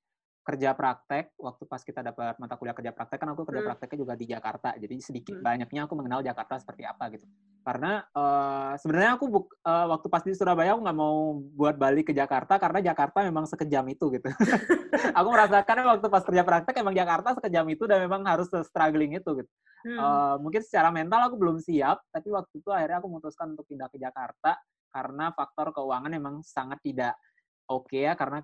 [0.50, 3.70] kerja praktek waktu pas kita dapat mata kuliah kerja praktek kan aku kerja hmm.
[3.70, 5.46] prakteknya juga di Jakarta jadi sedikit hmm.
[5.46, 7.30] banyaknya aku mengenal Jakarta seperti apa gitu
[7.62, 12.10] karena uh, sebenarnya aku buk, uh, waktu pas di Surabaya aku nggak mau buat balik
[12.10, 14.26] ke Jakarta karena Jakarta memang sekejam itu gitu
[15.22, 19.46] aku merasakan waktu pas kerja praktek emang Jakarta sekejam itu dan memang harus struggling itu
[19.46, 19.52] gitu
[19.86, 20.00] hmm.
[20.02, 23.86] uh, mungkin secara mental aku belum siap tapi waktu itu akhirnya aku memutuskan untuk pindah
[23.94, 24.58] ke Jakarta
[24.90, 27.14] karena faktor keuangan memang sangat tidak
[27.70, 28.42] oke okay ya karena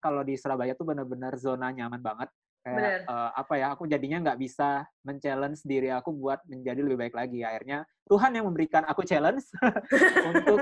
[0.00, 2.28] kalau di Surabaya tuh benar-benar zona nyaman banget.
[2.60, 7.14] Kayak uh, apa ya aku jadinya nggak bisa men-challenge diri aku buat menjadi lebih baik
[7.16, 7.40] lagi.
[7.40, 9.44] Akhirnya Tuhan yang memberikan aku challenge
[10.32, 10.60] untuk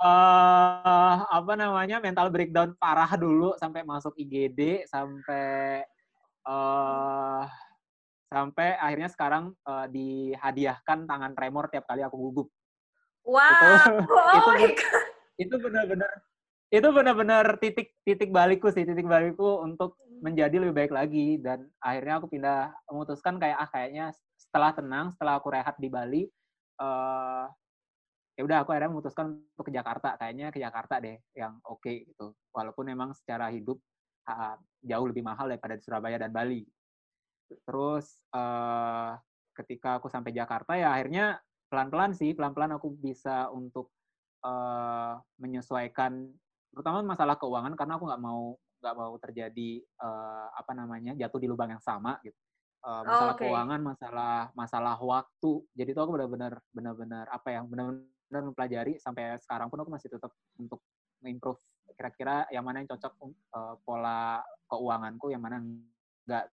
[0.00, 5.84] uh, apa namanya mental breakdown parah dulu sampai masuk IGD sampai
[6.48, 7.44] uh,
[8.32, 12.48] sampai akhirnya sekarang uh, dihadiahkan tangan tremor tiap kali aku gugup.
[13.24, 13.40] Wow
[14.00, 14.84] itu, oh itu,
[15.40, 16.10] itu benar-benar
[16.74, 21.38] itu benar-benar titik titik balikku sih titik balikku untuk menjadi lebih baik lagi.
[21.38, 26.26] Dan akhirnya aku pindah memutuskan kayak ah kayaknya setelah tenang setelah aku rehat di Bali
[26.82, 27.46] uh,
[28.34, 30.18] ya udah aku akhirnya memutuskan untuk ke Jakarta.
[30.18, 32.34] Kayaknya ke Jakarta deh yang oke okay, gitu.
[32.50, 33.78] Walaupun memang secara hidup
[34.26, 36.66] uh, jauh lebih mahal daripada di Surabaya dan Bali.
[37.68, 39.14] Terus uh,
[39.54, 41.38] ketika aku sampai Jakarta ya akhirnya
[41.70, 43.94] pelan-pelan sih pelan-pelan aku bisa untuk
[44.42, 46.34] uh, menyesuaikan
[46.74, 48.42] terutama masalah keuangan karena aku nggak mau
[48.82, 49.70] nggak mau terjadi
[50.02, 52.36] uh, apa namanya jatuh di lubang yang sama gitu
[52.84, 53.48] uh, masalah oh, okay.
[53.48, 59.72] keuangan masalah masalah waktu jadi itu aku benar-benar benar-benar apa ya benar-benar mempelajari sampai sekarang
[59.72, 60.82] pun aku masih tetap untuk
[61.24, 61.62] improve
[61.94, 63.12] kira-kira yang mana yang cocok
[63.54, 66.50] uh, pola keuanganku yang mana enggak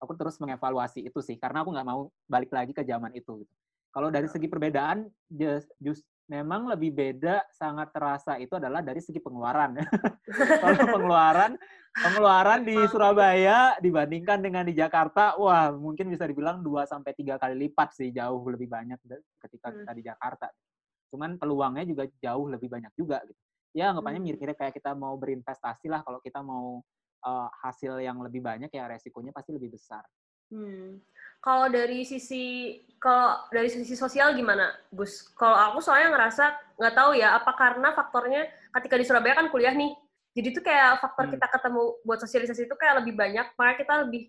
[0.00, 3.54] aku terus mengevaluasi itu sih karena aku nggak mau balik lagi ke zaman itu gitu.
[3.94, 9.20] Kalau dari segi perbedaan, just, just memang lebih beda sangat terasa itu adalah dari segi
[9.20, 9.76] pengeluaran.
[10.62, 11.52] Kalau pengeluaran
[11.94, 17.54] pengeluaran di Surabaya dibandingkan dengan di Jakarta, wah mungkin bisa dibilang 2 sampai tiga kali
[17.68, 18.98] lipat sih jauh lebih banyak
[19.38, 19.76] ketika hmm.
[19.84, 20.46] kita di Jakarta.
[21.12, 23.38] Cuman peluangnya juga jauh lebih banyak juga gitu.
[23.74, 24.26] Ya anggapannya hmm.
[24.26, 26.82] mirip-mirip kayak kita mau berinvestasi lah kalau kita mau
[27.26, 30.02] uh, hasil yang lebih banyak ya resikonya pasti lebih besar.
[30.52, 31.00] Hmm.
[31.44, 35.28] Kalau dari sisi kalau dari sisi sosial gimana, Gus?
[35.36, 36.44] Kalau aku soalnya ngerasa
[36.80, 38.48] nggak tahu ya, apa karena faktornya
[38.80, 39.92] ketika di Surabaya kan kuliah nih,
[40.32, 41.32] jadi itu kayak faktor hmm.
[41.36, 44.22] kita ketemu buat sosialisasi itu kayak lebih banyak, makanya kita lebih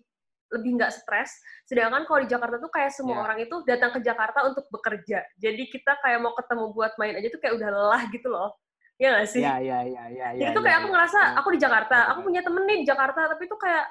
[0.54, 1.30] lebih nggak stres.
[1.66, 3.24] Sedangkan kalau di Jakarta tuh kayak semua yeah.
[3.26, 5.26] orang itu datang ke Jakarta untuk bekerja.
[5.40, 8.54] Jadi kita kayak mau ketemu buat main aja tuh kayak udah lelah gitu loh.
[8.96, 9.42] Iya gak sih?
[9.44, 10.04] Iya, iya, iya.
[10.08, 11.30] Ya, Jadi tuh kayak ya, aku ngerasa, ya.
[11.36, 13.84] aku di Jakarta, aku punya temen nih di Jakarta, tapi tuh kayak,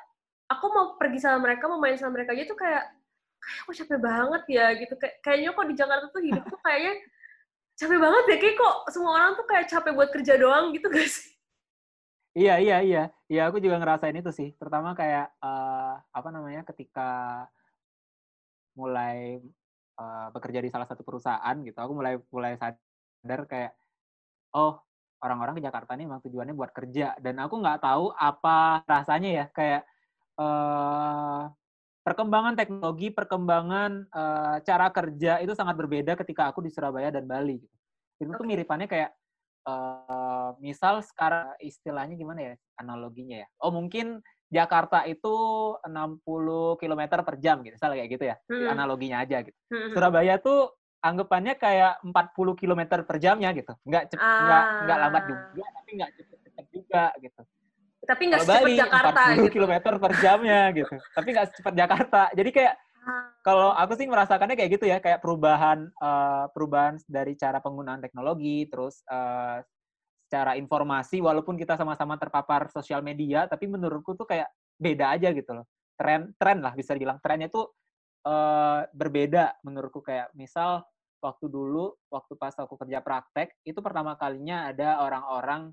[0.46, 2.84] aku mau pergi sama mereka, mau main sama mereka aja tuh kayak,
[3.42, 6.94] kayak aku capek banget ya gitu kayak kayaknya kok di Jakarta tuh hidup tuh kayaknya
[7.76, 11.10] capek banget ya kayak kok semua orang tuh kayak capek buat kerja doang gitu gak
[11.10, 11.36] sih
[12.36, 13.04] Iya, iya, iya.
[13.32, 14.52] Iya, aku juga ngerasain itu sih.
[14.60, 17.48] Terutama kayak, uh, apa namanya, ketika
[18.76, 19.40] mulai
[19.96, 23.72] uh, bekerja di salah satu perusahaan gitu, aku mulai mulai sadar kayak,
[24.52, 24.84] oh
[25.24, 27.16] orang-orang ke Jakarta ini memang tujuannya buat kerja.
[27.24, 29.88] Dan aku nggak tahu apa rasanya ya, kayak
[30.40, 31.52] uh,
[32.06, 37.58] perkembangan teknologi, perkembangan uh, cara kerja itu sangat berbeda ketika aku di Surabaya dan Bali.
[37.58, 37.76] Gitu.
[38.22, 39.12] Itu tuh miripannya kayak
[39.66, 43.48] uh, misal sekarang istilahnya gimana ya analoginya ya?
[43.60, 44.22] Oh mungkin
[44.54, 45.34] Jakarta itu
[45.82, 48.36] 60 km per jam gitu, misalnya kayak gitu ya.
[48.46, 48.68] Hmm.
[48.78, 49.58] Analoginya aja gitu.
[49.74, 49.92] Hmm.
[49.98, 53.74] Surabaya tuh anggapannya kayak 40 km per jamnya gitu.
[53.86, 54.42] Nggak cepet, ah.
[54.46, 57.42] nggak nggak lambat juga, tapi nggak cepet-cepet juga gitu.
[58.06, 59.50] Tapi nggak secepat Jakarta 40 gitu.
[59.58, 60.96] km per jamnya gitu.
[61.18, 62.22] tapi nggak secepat Jakarta.
[62.32, 62.76] Jadi kayak
[63.46, 68.66] kalau aku sih merasakannya kayak gitu ya, kayak perubahan uh, perubahan dari cara penggunaan teknologi,
[68.66, 69.62] terus uh,
[70.26, 74.50] secara informasi, walaupun kita sama-sama terpapar sosial media, tapi menurutku tuh kayak
[74.82, 75.66] beda aja gitu loh.
[75.94, 77.22] Tren, tren lah bisa dibilang.
[77.22, 77.70] Trennya tuh
[78.26, 80.82] uh, berbeda menurutku kayak misal
[81.22, 85.70] waktu dulu, waktu pas aku kerja praktek, itu pertama kalinya ada orang-orang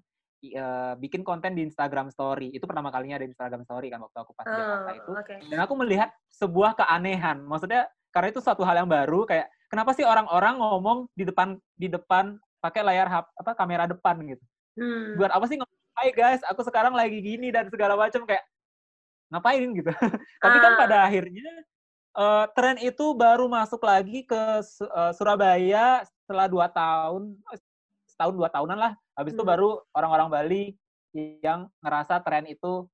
[0.58, 2.50] uh, bikin konten di Instagram Story.
[2.50, 5.10] Itu pertama kalinya ada di Instagram Story kan waktu aku pas di Jakarta oh, itu.
[5.22, 5.38] Okay.
[5.46, 7.46] Dan aku melihat sebuah keanehan.
[7.46, 11.88] Maksudnya karena itu suatu hal yang baru kayak kenapa sih orang-orang ngomong di depan di
[11.88, 14.44] depan pakai layar apa kamera depan gitu.
[14.74, 15.14] Hmm.
[15.18, 18.44] Buat apa sih ngomong, "Hai guys, aku sekarang lagi gini" dan segala macam kayak
[19.32, 19.90] ngapain gitu.
[20.44, 21.08] Tapi kan pada ah.
[21.08, 21.48] akhirnya
[22.16, 24.42] uh, tren itu baru masuk lagi ke
[24.92, 27.36] uh, Surabaya setelah dua tahun
[28.12, 28.92] setahun dua tahunan lah.
[29.16, 29.52] Habis itu hmm.
[29.56, 30.62] baru orang-orang Bali
[31.40, 32.84] yang ngerasa tren itu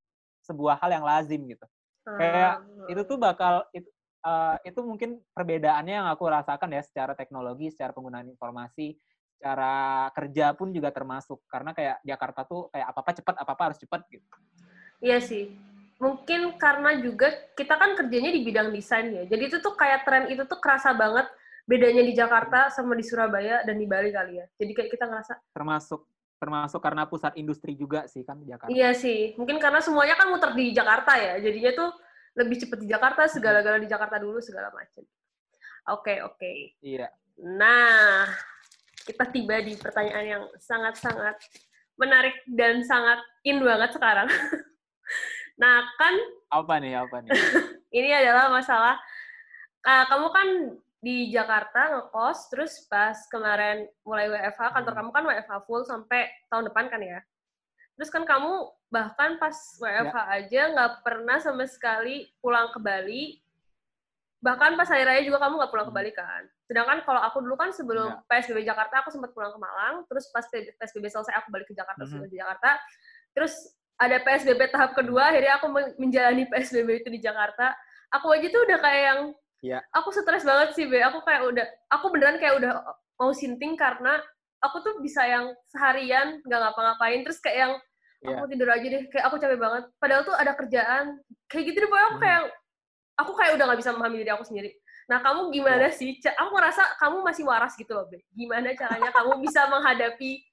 [0.46, 1.66] sebuah hal yang lazim gitu.
[2.06, 2.88] Kayak ah.
[2.88, 3.90] itu tuh bakal itu
[4.24, 8.96] uh, itu mungkin perbedaannya yang aku rasakan ya secara teknologi secara penggunaan informasi
[9.38, 11.42] secara kerja pun juga termasuk.
[11.46, 14.26] Karena kayak Jakarta tuh kayak apa apa cepat apa apa harus cepat gitu.
[14.98, 15.54] Iya sih.
[15.98, 19.26] Mungkin karena juga kita kan kerjanya di bidang desain ya.
[19.26, 21.26] Jadi itu tuh kayak tren itu tuh kerasa banget
[21.68, 24.46] bedanya di Jakarta sama di Surabaya dan di Bali kali ya.
[24.56, 28.72] Jadi kayak kita ngerasa termasuk termasuk karena pusat industri juga sih kan di Jakarta.
[28.72, 31.36] Iya sih, mungkin karena semuanya kan muter di Jakarta ya.
[31.42, 31.90] Jadinya tuh
[32.38, 35.02] lebih cepat di Jakarta, segala-gala di Jakarta dulu segala macam.
[35.92, 36.38] Oke, okay, oke.
[36.38, 36.58] Okay.
[36.78, 37.10] Iya.
[37.42, 38.30] Nah,
[39.02, 41.36] kita tiba di pertanyaan yang sangat-sangat
[41.98, 44.30] menarik dan sangat in banget sekarang.
[45.62, 46.14] nah, kan
[46.54, 47.02] apa nih?
[47.02, 47.34] Apa nih?
[47.98, 48.94] ini adalah masalah
[49.82, 50.48] uh, kamu kan
[50.98, 55.00] di Jakarta ngekos, terus pas kemarin mulai WFH, kantor hmm.
[55.02, 57.20] kamu kan WFH full sampai tahun depan kan ya?
[57.94, 60.34] Terus kan kamu bahkan pas WFH ya.
[60.42, 63.38] aja nggak pernah sama sekali pulang ke Bali,
[64.42, 66.00] bahkan pas hari raya juga kamu nggak pulang ke hmm.
[66.02, 66.42] Bali kan?
[66.66, 68.22] Sedangkan kalau aku dulu kan sebelum ya.
[68.26, 72.02] PSBB Jakarta aku sempat pulang ke Malang, terus pas PSBB selesai aku balik ke Jakarta,
[72.02, 72.26] mm -hmm.
[72.26, 72.70] di Jakarta,
[73.32, 73.54] terus
[73.98, 75.66] ada PSBB tahap kedua, akhirnya aku
[75.98, 77.74] menjalani PSBB itu di Jakarta.
[78.14, 79.20] Aku aja tuh udah kayak yang
[79.58, 79.82] Iya.
[79.90, 81.02] Aku stres banget sih, Be.
[81.02, 82.72] Aku kayak udah, aku beneran kayak udah
[83.18, 84.22] mau sinting karena
[84.62, 87.72] aku tuh bisa yang seharian nggak ngapa-ngapain, terus kayak yang
[88.22, 88.38] yeah.
[88.38, 89.84] aku tidur aja deh, kayak aku capek banget.
[89.98, 91.18] Padahal tuh ada kerjaan,
[91.50, 91.88] kayak gitu deh.
[91.90, 92.24] Pokoknya aku hmm.
[92.24, 92.42] kayak,
[93.18, 94.70] aku kayak udah nggak bisa memahami diri aku sendiri.
[95.08, 95.96] Nah, kamu gimana yeah.
[95.96, 96.10] sih?
[96.22, 98.22] Aku ngerasa kamu masih waras gitu loh, Be.
[98.30, 100.46] Gimana caranya kamu bisa menghadapi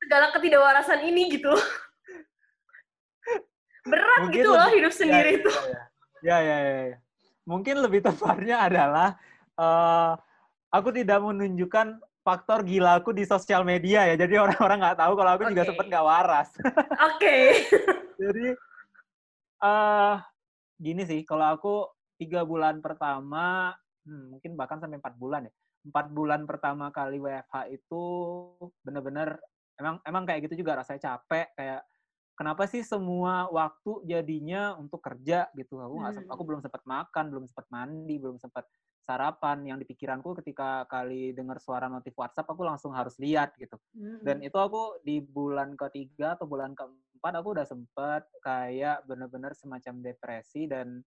[0.00, 1.52] segala ketidakwarasan ini gitu
[3.86, 5.52] Berat Mungkin gitu loh hidup sendiri ya, itu.
[6.20, 6.82] Ya, ya, ya.
[6.96, 6.98] ya
[7.50, 9.18] mungkin lebih tepatnya adalah
[9.58, 10.14] uh,
[10.70, 14.14] aku tidak menunjukkan faktor gila aku di sosial media ya.
[14.14, 15.52] Jadi orang-orang nggak tahu kalau aku okay.
[15.58, 16.48] juga sempat nggak waras.
[16.62, 16.86] Oke.
[17.18, 17.44] Okay.
[18.20, 18.46] Jadi
[19.66, 20.14] uh,
[20.78, 21.74] gini sih, kalau aku
[22.20, 23.74] tiga bulan pertama,
[24.06, 25.52] hmm, mungkin bahkan sampai empat bulan ya.
[25.80, 28.02] Empat bulan pertama kali WFH itu
[28.84, 29.40] bener-bener
[29.80, 31.80] emang emang kayak gitu juga rasanya capek kayak
[32.40, 36.32] kenapa sih semua waktu jadinya untuk kerja gitu aku nggak hmm.
[36.32, 38.64] aku belum sempat makan belum sempat mandi belum sempat
[39.04, 43.76] sarapan yang di pikiranku ketika kali dengar suara notif WhatsApp aku langsung harus lihat gitu
[43.92, 44.24] hmm.
[44.24, 50.00] dan itu aku di bulan ketiga atau bulan keempat aku udah sempet kayak bener-bener semacam
[50.00, 51.04] depresi dan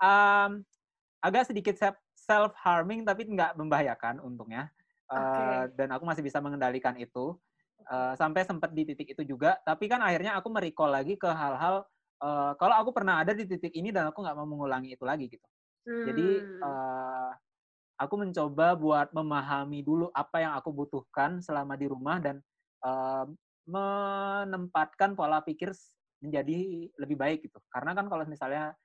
[0.00, 0.64] um,
[1.20, 1.76] agak sedikit
[2.16, 4.72] self harming tapi nggak membahayakan untungnya
[5.12, 5.44] okay.
[5.44, 7.36] uh, dan aku masih bisa mengendalikan itu
[7.88, 11.86] uh, sampai sempat di titik itu juga tapi kan akhirnya aku merecall lagi ke hal-hal
[12.20, 15.30] uh, kalau aku pernah ada di titik ini dan aku nggak mau mengulangi itu lagi
[15.30, 15.46] gitu
[15.88, 16.04] hmm.
[16.10, 16.28] jadi
[16.60, 17.30] uh,
[18.00, 22.40] aku mencoba buat memahami dulu apa yang aku butuhkan selama di rumah dan
[22.84, 23.28] uh,
[23.68, 25.70] menempatkan pola pikir
[26.20, 28.76] menjadi lebih baik gitu karena kan kalau misalnya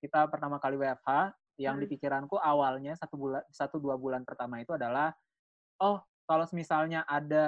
[0.00, 1.92] kita pertama kali WFH yang di Hmm.
[1.92, 5.12] pikiranku awalnya satu bulan satu dua bulan pertama itu adalah
[5.84, 7.46] oh kalau misalnya ada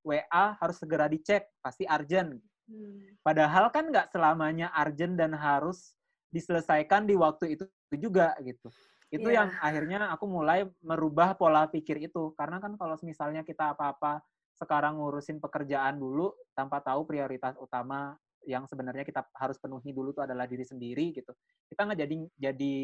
[0.00, 1.44] WA harus segera dicek.
[1.60, 2.40] Pasti urgent.
[2.62, 3.18] Hmm.
[3.26, 5.98] padahal kan nggak selamanya urgent dan harus
[6.30, 7.66] diselesaikan di waktu itu
[7.98, 8.70] juga gitu.
[9.12, 9.44] Itu Iya.
[9.44, 12.32] yang akhirnya aku mulai merubah pola pikir itu.
[12.38, 14.22] Karena kan kalau misalnya kita apa-apa
[14.56, 18.14] sekarang ngurusin pekerjaan dulu tanpa tahu prioritas utama
[18.46, 21.34] yang sebenarnya kita harus penuhi dulu itu adalah diri sendiri gitu.
[21.66, 22.74] Kita nggak jadi jadi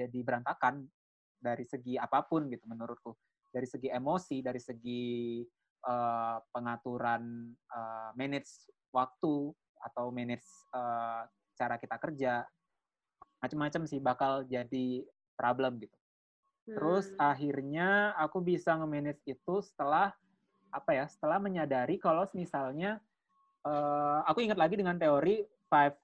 [0.00, 0.86] jadi berantakan
[1.42, 3.12] dari segi apa pun gitu menurutku
[3.50, 5.42] dari segi emosi dari segi
[5.84, 9.50] eh, pengaturan eh, manage waktu
[9.82, 11.22] atau manage eh,
[11.58, 12.46] cara kita kerja
[13.40, 15.04] macam-macam sih bakal jadi
[15.36, 16.00] problem gitu
[16.70, 17.18] Terus Hmm.
[17.34, 20.14] akhirnya aku bisa nge-manage itu setelah
[20.70, 21.04] apa ya?
[21.10, 23.02] Setelah menyadari kalau misalnya
[23.66, 25.96] eh, aku ingat lagi dengan teori five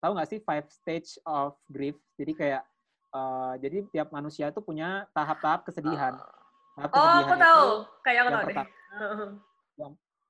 [0.00, 1.94] tahu nggak sih five stage of grief.
[2.18, 2.62] Jadi kayak
[3.14, 6.18] eh, jadi tiap manusia itu punya tahap-tahap kesedihan.
[6.80, 7.68] Tahap Oh, aku tahu.
[8.00, 8.56] Kayak aku yang tahu deh.
[8.56, 8.72] pertama,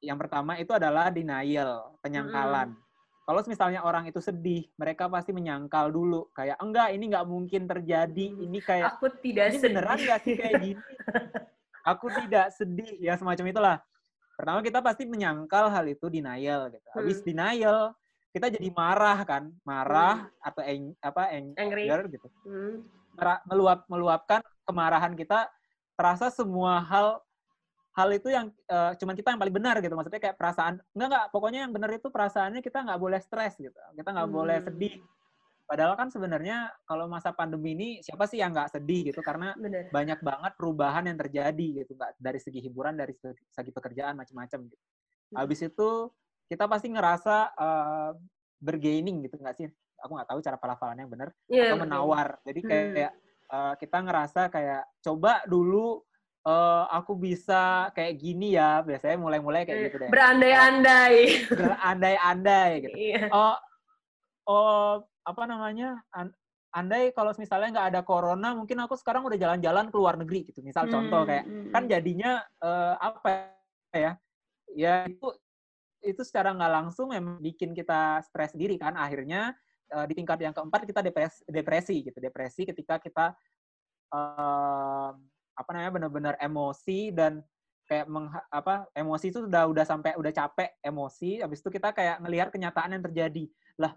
[0.01, 2.75] yang pertama itu adalah denial, penyangkalan.
[3.23, 8.27] Kalau misalnya orang itu sedih, mereka pasti menyangkal dulu kayak enggak ini nggak mungkin terjadi.
[8.27, 8.43] Hmm.
[8.43, 9.67] Ini kayak Aku tidak ini sedih.
[9.71, 10.83] beneran gak sih kayak gini?
[11.95, 13.77] Aku tidak sedih, ya semacam itulah.
[14.35, 16.89] Pertama kita pasti menyangkal hal itu denial gitu.
[16.91, 17.27] Habis Hmm.
[17.31, 17.79] denial,
[18.33, 21.87] kita jadi marah kan, marah atau eng, apa eng, Angry.
[22.11, 22.27] gitu.
[22.43, 22.83] Hmm.
[23.47, 25.47] Meluap meluapkan kemarahan kita
[26.01, 27.21] terasa semua hal
[27.93, 29.93] hal itu yang eh, cuman kita yang paling benar gitu.
[29.93, 33.77] Maksudnya kayak perasaan enggak enggak, pokoknya yang benar itu perasaannya kita nggak boleh stres gitu.
[33.93, 34.67] Kita nggak boleh Hmm.
[34.73, 34.97] sedih.
[35.69, 39.87] Padahal kan sebenarnya kalau masa pandemi ini siapa sih yang nggak sedih gitu karena Bener.
[39.93, 43.15] banyak banget perubahan yang terjadi gitu nggak dari segi hiburan dari
[43.53, 44.83] segi pekerjaan macam-macam gitu.
[45.31, 45.37] Hmm.
[45.45, 45.91] Habis itu
[46.49, 48.11] kita pasti ngerasa eh,
[48.59, 49.69] bergaining gitu nggak sih?
[50.01, 52.29] Aku nggak tahu cara pelafalannya yang benar Iya, atau menawar.
[52.43, 52.95] Jadi kayak, Hmm.
[52.97, 53.13] kayak,
[53.51, 56.01] eh, kita ngerasa kayak coba dulu
[56.47, 58.81] eh, aku bisa kayak gini ya.
[58.87, 60.09] Biasanya mulai-mulai kayak gitu deh.
[60.09, 61.17] Berandai-andai.
[61.53, 62.97] Berandai-andai gitu.
[62.97, 63.25] Iya.
[63.35, 63.57] Oh,
[64.49, 64.91] oh
[65.27, 66.01] apa namanya?
[66.15, 66.35] An-
[66.71, 70.63] andai kalau misalnya nggak ada corona, mungkin aku sekarang udah jalan-jalan ke luar negeri gitu.
[70.63, 71.91] Misal contoh kayak Hmm, kan hmm.
[71.91, 72.33] jadinya
[72.63, 73.51] eh, apa
[73.91, 74.15] ya
[74.71, 75.35] ya itu
[76.01, 79.53] itu secara nggak langsung memang bikin kita stres diri kan akhirnya
[79.91, 82.19] eh, di tingkat yang keempat kita depresi, depresi gitu.
[82.23, 83.35] Depresi ketika kita
[84.15, 85.11] eh,
[85.55, 87.45] apa namanya benar-benar emosi dan
[87.85, 92.23] kayak mengha- apa emosi itu udah udah sampai udah capek emosi habis itu kita kayak
[92.23, 93.45] ngelihat kenyataan yang terjadi.
[93.77, 93.93] Lah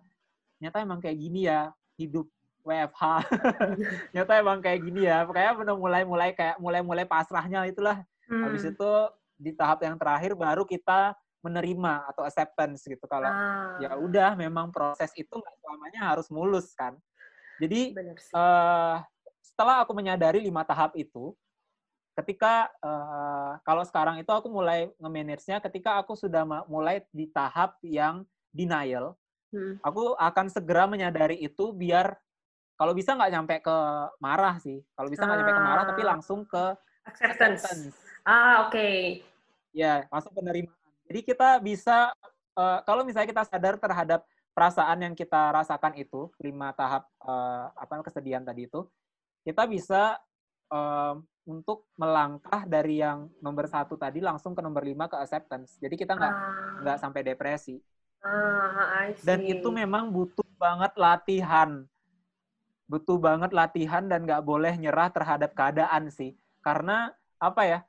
[0.57, 2.25] ternyata emang kayak gini ya hidup
[2.63, 3.03] WFH
[4.09, 5.23] ternyata emang kayak gini ya.
[5.29, 8.01] Kayak benar mulai mulai kayak mulai mulai pasrahnya itulah.
[8.27, 8.73] Habis Hmm.
[8.73, 8.91] itu
[9.37, 14.71] di tahap yang terakhir baru kita menerima atau acceptance gitu kalau Ah, ya udah memang
[14.71, 16.95] proses itu nggak selamanya harus mulus kan
[17.59, 17.91] jadi
[18.33, 18.95] eh,
[19.43, 21.35] setelah aku menyadari lima tahap itu
[22.15, 28.23] ketika eh, kalau sekarang itu aku mulai nge-manage-nya ketika aku sudah mulai di tahap yang
[28.55, 29.19] denial
[29.53, 29.77] Hmm.
[29.85, 32.17] aku akan segera menyadari itu biar
[32.73, 33.77] kalau bisa nggak nyampe ke
[34.17, 36.17] marah sih kalau bisa nggak nyampe ke marah tapi Ah.
[36.17, 36.73] langsung ke
[37.05, 37.61] Acceptance.
[37.61, 37.93] acceptance
[38.25, 39.21] Ah, oke.
[39.77, 40.73] ya langsung penerimaan
[41.09, 42.11] jadi kita bisa
[42.57, 44.21] eh, kalau misalnya kita sadar terhadap
[44.53, 48.85] perasaan yang kita rasakan itu lima tahap eh, apa kesedihan tadi itu
[49.43, 50.17] kita bisa
[50.71, 55.75] eh, untuk melangkah dari yang nomor satu tadi langsung ke nomor lima ke acceptance.
[55.83, 57.75] Jadi kita nggak Ah, nggak sampai depresi.
[58.23, 61.83] Ah, dan itu memang butuh banget latihan.
[62.87, 66.31] Butuh banget latihan dan nggak boleh nyerah terhadap keadaan sih.
[66.63, 67.79] Karena apa ya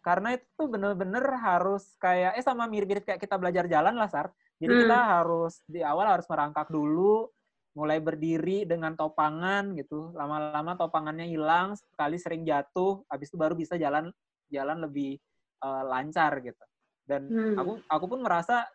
[0.00, 4.32] karena itu tuh bener-bener harus kayak eh sama mirip-mirip kayak kita belajar jalan lah sar
[4.60, 4.82] jadi Hmm.
[4.84, 7.28] kita harus di awal harus merangkak dulu
[7.76, 13.78] mulai berdiri dengan topangan gitu lama-lama topangannya hilang sekali sering jatuh habis itu baru bisa
[13.78, 14.10] jalan
[14.50, 15.20] jalan lebih
[15.64, 16.64] eh, lancar gitu
[17.06, 17.54] dan Hmm.
[17.58, 18.66] aku aku pun merasa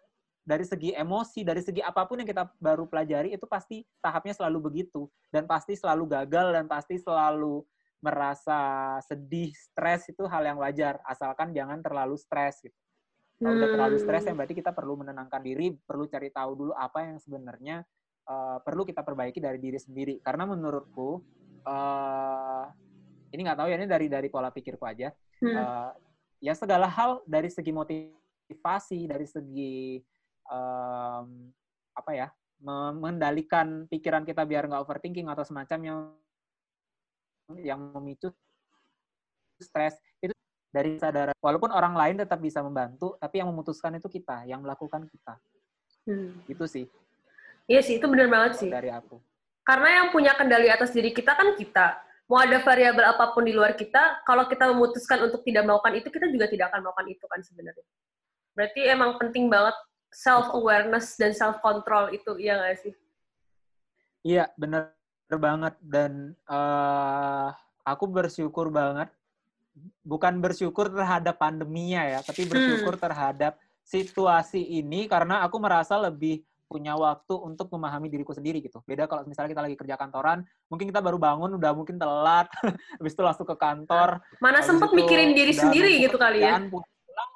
[0.46, 4.70] dari segi emosi, dari segi apa pun yang kita baru pelajari itu pasti tahapnya selalu
[4.70, 7.66] begitu dan pasti selalu gagal dan pasti selalu
[8.04, 12.76] merasa sedih, stres itu hal yang wajar asalkan jangan terlalu stres gitu.
[13.36, 14.32] Kalau udah terlalu stres Hmm.
[14.32, 17.84] ya berarti kita perlu menenangkan diri, perlu cari tahu dulu apa yang sebenarnya
[18.26, 20.24] eh, perlu kita perbaiki dari diri sendiri.
[20.24, 21.20] Karena menurutku
[21.68, 22.66] eh,
[23.36, 25.12] ini nggak tahu ya ini dari dari pola pikirku aja.
[25.44, 25.52] Hmm.
[25.52, 25.92] Eh,
[26.48, 30.00] ya segala hal dari segi motivasi, dari segi
[30.46, 31.28] em,
[31.96, 32.28] apa ya,
[32.62, 36.14] mengendalikan pikiran kita biar nggak overthinking atau semacamnya
[37.62, 38.34] yang memicu
[39.62, 40.34] stres itu
[40.74, 45.06] dari sadar walaupun orang lain tetap bisa membantu tapi yang memutuskan itu kita yang melakukan
[45.08, 45.36] kita
[46.06, 46.38] Hmm.
[46.46, 46.86] itu sih
[47.66, 48.70] Iya sih, itu bener banget sih.
[48.70, 49.18] dari aku
[49.66, 51.98] Karena yang punya kendali atas diri kita kan kita.
[52.30, 56.10] Mau ada variabel apa pun di luar kita, kalau kita memutuskan untuk tidak melakukan itu,
[56.14, 57.86] kita juga tidak akan melakukan itu kan sebenarnya.
[58.54, 59.74] Berarti emang penting banget
[60.14, 62.94] self-awareness dan self-control itu, iya nggak sih?
[64.22, 64.54] Iya,
[65.28, 65.74] bener banget.
[65.82, 67.50] Dan uh,
[67.86, 69.10] aku bersyukur banget,
[70.06, 73.04] bukan bersyukur terhadap pandeminya ya, tapi bersyukur hmm.
[73.04, 73.54] terhadap
[73.86, 78.82] situasi ini karena aku merasa lebih punya waktu untuk memahami diriku sendiri gitu.
[78.90, 82.50] Beda kalau misalnya kita lagi kerja kantoran, mungkin kita baru bangun udah mungkin telat,
[82.98, 84.18] habis itu langsung ke kantor.
[84.42, 86.58] Mana sempet mikirin diri sendiri gitu kali ya?
[86.66, 87.30] Pulang,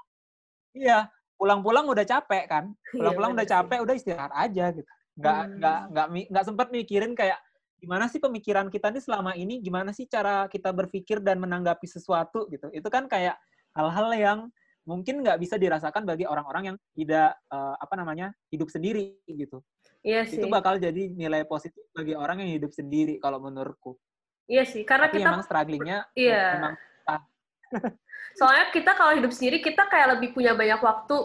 [0.73, 0.99] iya,
[1.37, 2.73] pulang-pulang udah capek kan.
[2.73, 4.89] Iya, pulang-pulang udah capek, udah istirahat aja gitu.
[5.21, 5.53] Nggak hmm.
[5.61, 7.37] nggak nggak nggak sempat mikirin kayak
[7.79, 12.45] gimana sih pemikiran kita nih selama ini, gimana sih cara kita berpikir dan menanggapi sesuatu
[12.51, 12.67] gitu.
[12.75, 13.39] Itu kan kayak
[13.73, 14.39] hal-hal yang
[14.83, 19.63] mungkin nggak bisa dirasakan bagi orang-orang yang tidak uh, apa namanya hidup sendiri gitu.
[20.03, 20.43] Iya sih.
[20.43, 23.95] Itu bakal jadi nilai positif bagi orang yang hidup sendiri kalau menurutku.
[24.49, 26.57] Iya sih, karena Tapi kita memang strugglingnya iya.
[26.57, 26.73] memang
[28.39, 31.17] Soalnya kita kalau hidup sendiri kita kayak lebih punya banyak waktu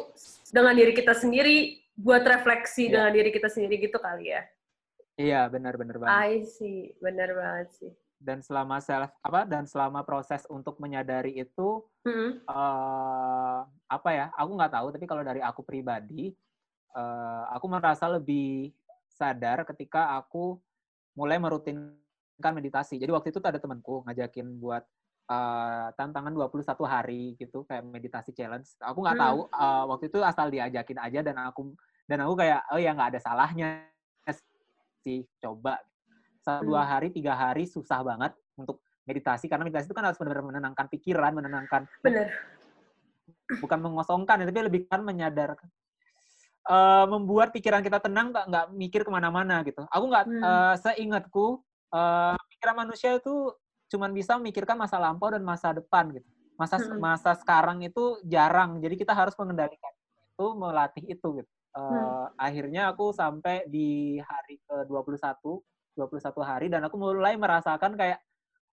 [0.52, 2.92] dengan diri kita sendiri buat refleksi yeah.
[2.98, 4.42] dengan diri kita sendiri gitu kali ya.
[5.14, 6.14] Iya, benar-benar banget.
[6.26, 7.92] I see, benar banget sih
[8.24, 12.48] dan selama self apa dan selama proses untuk menyadari itu mm-hmm.
[12.48, 16.32] uh, apa ya aku nggak tahu tapi kalau dari aku pribadi
[16.96, 18.72] uh, aku merasa lebih
[19.12, 20.56] sadar ketika aku
[21.14, 24.82] mulai merutinkan meditasi jadi waktu itu ada temanku ngajakin buat
[25.28, 29.22] uh, tantangan 21 hari gitu kayak meditasi challenge aku nggak mm.
[29.22, 31.76] tahu uh, waktu itu asal diajakin aja dan aku
[32.08, 33.93] dan aku kayak oh ya nggak ada salahnya
[35.04, 35.76] sih coba
[36.40, 36.90] satu dua hmm.
[36.90, 41.32] hari tiga hari susah banget untuk meditasi karena meditasi itu kan harus benar-benar menenangkan pikiran
[41.36, 42.32] menenangkan benar
[43.60, 45.68] bukan mengosongkan tapi lebih kan menyadarkan
[46.68, 50.42] uh, membuat pikiran kita tenang nggak nggak mikir ke mana-mana gitu aku nggak hmm.
[50.42, 51.60] uh, seingatku
[51.92, 53.52] uh, pikiran manusia itu
[53.92, 56.98] cuman bisa memikirkan masa lampau dan masa depan gitu masa hmm.
[56.98, 59.92] masa sekarang itu jarang jadi kita harus mengendalikan
[60.34, 62.38] itu melatih itu gitu uh, hmm.
[62.38, 65.38] akhirnya aku sampai di hari ke 21
[65.94, 68.18] 21 hari dan aku mulai merasakan kayak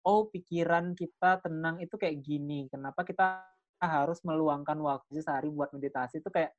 [0.07, 2.70] oh pikiran kita tenang itu kayak gini.
[2.70, 3.42] Kenapa kita
[3.78, 6.55] harus meluangkan waktu sehari buat meditasi itu kayak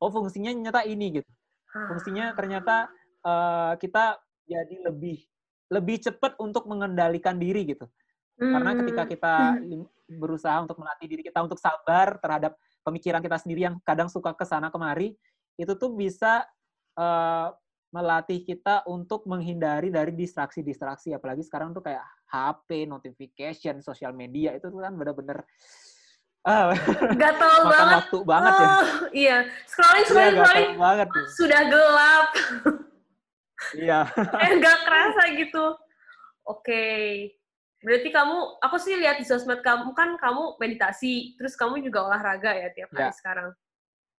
[0.00, 1.30] oh fungsinya nyata ini gitu.
[1.70, 2.90] Fungsinya ternyata
[3.22, 4.18] uh, kita
[4.48, 5.20] jadi lebih
[5.70, 7.86] lebih cepat untuk mengendalikan diri gitu.
[8.40, 9.10] Karena ketika hmm.
[9.12, 9.34] kita
[10.16, 14.48] berusaha untuk melatih diri kita untuk sabar terhadap pemikiran kita sendiri yang kadang suka ke
[14.48, 15.12] sana kemari,
[15.60, 16.48] itu tuh bisa
[16.96, 17.52] uh,
[17.90, 24.70] melatih kita untuk menghindari dari distraksi-distraksi apalagi sekarang tuh kayak HP, notification, sosial media itu
[24.70, 25.42] tuh kan bener-bener
[26.46, 26.70] ah,
[27.18, 27.96] gatel banget.
[27.98, 28.64] waktu banget ya.
[28.64, 28.86] oh, ya.
[29.10, 31.26] Iya, scrolling scrolling iya, scrolling banget tuh.
[31.34, 32.28] sudah gelap.
[33.76, 34.00] iya.
[34.46, 35.64] eh nggak kerasa gitu.
[36.46, 36.64] Oke.
[36.64, 37.06] Okay.
[37.80, 42.52] Berarti kamu, aku sih lihat di sosmed kamu kan kamu meditasi, terus kamu juga olahraga
[42.52, 43.16] ya tiap hari ya.
[43.16, 43.48] sekarang.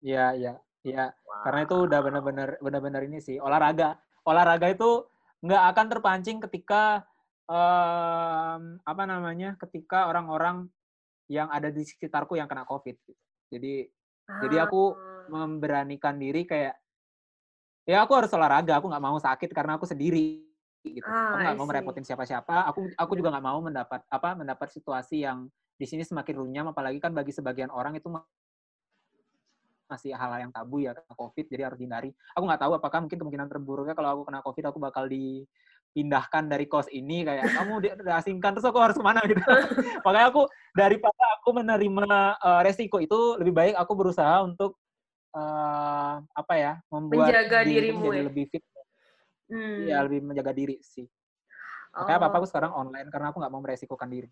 [0.02, 0.54] Iya, iya.
[0.82, 1.42] Iya, wow.
[1.46, 4.02] karena itu udah benar-benar benar-benar ini sih olahraga.
[4.26, 5.06] Olahraga itu
[5.46, 7.06] nggak akan terpancing ketika
[7.46, 9.54] um, apa namanya?
[9.62, 10.66] ketika orang-orang
[11.30, 12.96] yang ada di sekitarku yang kena COVID.
[12.98, 13.22] Gitu.
[13.54, 13.74] Jadi
[14.26, 14.42] ah.
[14.42, 15.26] jadi aku ah.
[15.30, 16.76] memberanikan diri kayak
[17.86, 18.82] ya aku harus olahraga.
[18.82, 20.42] Aku nggak mau sakit karena aku sendiri
[20.82, 21.06] gitu.
[21.06, 22.66] Ah, aku nggak mau merepotin siapa-siapa.
[22.74, 25.46] Aku aku juga nggak mau mendapat apa mendapat situasi yang
[25.78, 28.06] di sini semakin runyam apalagi kan bagi sebagian orang itu
[29.92, 32.10] masih hal, hal yang tabu ya karena COVID, jadi harus dihindari.
[32.32, 36.66] Aku nggak tahu apakah mungkin kemungkinan terburuknya kalau aku kena COVID, aku bakal dipindahkan dari
[36.72, 39.44] kos ini kayak kamu diasingkan terus aku harus ke mana gitu.
[40.08, 42.08] Makanya aku daripada aku menerima
[42.40, 44.80] uh, resiko itu lebih baik aku berusaha untuk
[45.36, 48.24] uh, apa ya membuat menjaga diri dirimu jadi ya?
[48.32, 48.64] lebih fit.
[49.52, 49.80] Hmm.
[49.84, 51.04] Ya lebih menjaga diri sih.
[51.92, 52.28] Makanya oh.
[52.32, 54.32] apa aku sekarang online karena aku nggak mau meresikokan diri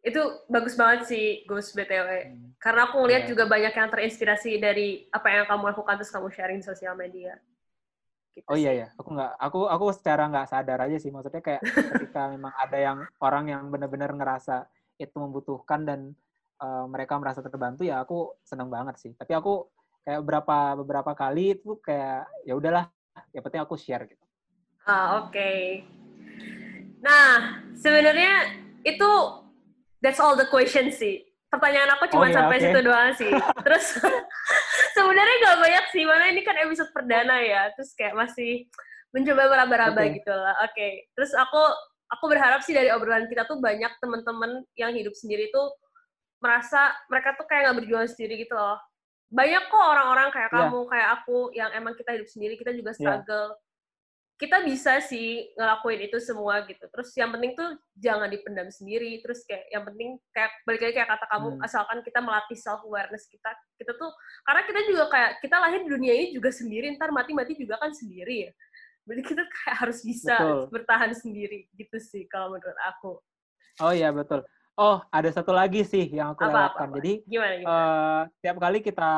[0.00, 2.08] itu bagus banget sih Gus BTW.
[2.32, 2.56] Hmm.
[2.56, 3.30] Karena aku ngeliat yeah.
[3.36, 7.36] juga banyak yang terinspirasi dari apa yang kamu lakukan terus kamu sharing di sosial media.
[8.32, 11.60] Gitu oh iya ya, aku nggak, aku aku secara nggak sadar aja sih maksudnya kayak
[11.98, 16.00] ketika memang ada yang orang yang benar-benar ngerasa itu membutuhkan dan
[16.62, 19.12] uh, mereka merasa terbantu ya aku seneng banget sih.
[19.12, 19.68] Tapi aku
[20.06, 22.88] kayak beberapa beberapa kali itu kayak ya udahlah,
[23.36, 24.24] ya penting aku share gitu.
[24.88, 25.36] Ah oke.
[25.36, 25.84] Okay.
[27.04, 29.39] Nah sebenarnya itu
[30.04, 31.24] that's all the question sih.
[31.50, 32.64] Pertanyaan aku cuma oh, iya, sampai okay.
[32.70, 33.30] situ doang sih.
[33.66, 33.86] Terus
[34.96, 37.70] sebenarnya gak banyak sih, mana ini kan episode perdana ya.
[37.76, 38.66] Terus kayak masih
[39.10, 40.22] mencoba meraba-raba okay.
[40.22, 40.54] gitu lah.
[40.62, 40.74] Oke.
[40.74, 40.92] Okay.
[41.14, 41.62] Terus aku
[42.10, 45.70] aku berharap sih dari obrolan kita tuh banyak teman-teman yang hidup sendiri tuh
[46.42, 48.78] merasa mereka tuh kayak nggak berjuang sendiri gitu loh.
[49.30, 50.58] Banyak kok orang-orang kayak yeah.
[50.66, 52.98] kamu, kayak aku yang emang kita hidup sendiri, kita juga iya.
[52.98, 53.48] struggle.
[53.54, 53.68] Yeah
[54.40, 56.80] kita bisa sih ngelakuin itu semua gitu.
[56.88, 59.20] Terus yang penting tuh jangan dipendam sendiri.
[59.20, 61.66] Terus kayak yang penting kayak balik lagi kayak kata kamu hmm.
[61.68, 63.52] asalkan kita melatih self awareness kita.
[63.76, 64.08] Kita tuh
[64.48, 67.92] karena kita juga kayak kita lahir di dunia ini juga sendiri, ntar mati-mati juga kan
[67.92, 68.52] sendiri ya.
[69.04, 70.60] Berarti kita kayak harus bisa betul.
[70.72, 73.20] bertahan sendiri gitu sih kalau menurut aku.
[73.84, 74.40] Oh iya betul.
[74.80, 76.72] Oh, ada satu lagi sih yang aku apa, lakukan.
[76.72, 76.96] Apa, apa.
[76.96, 77.76] Jadi, gimana, gimana?
[77.76, 79.12] Uh, tiap kali kita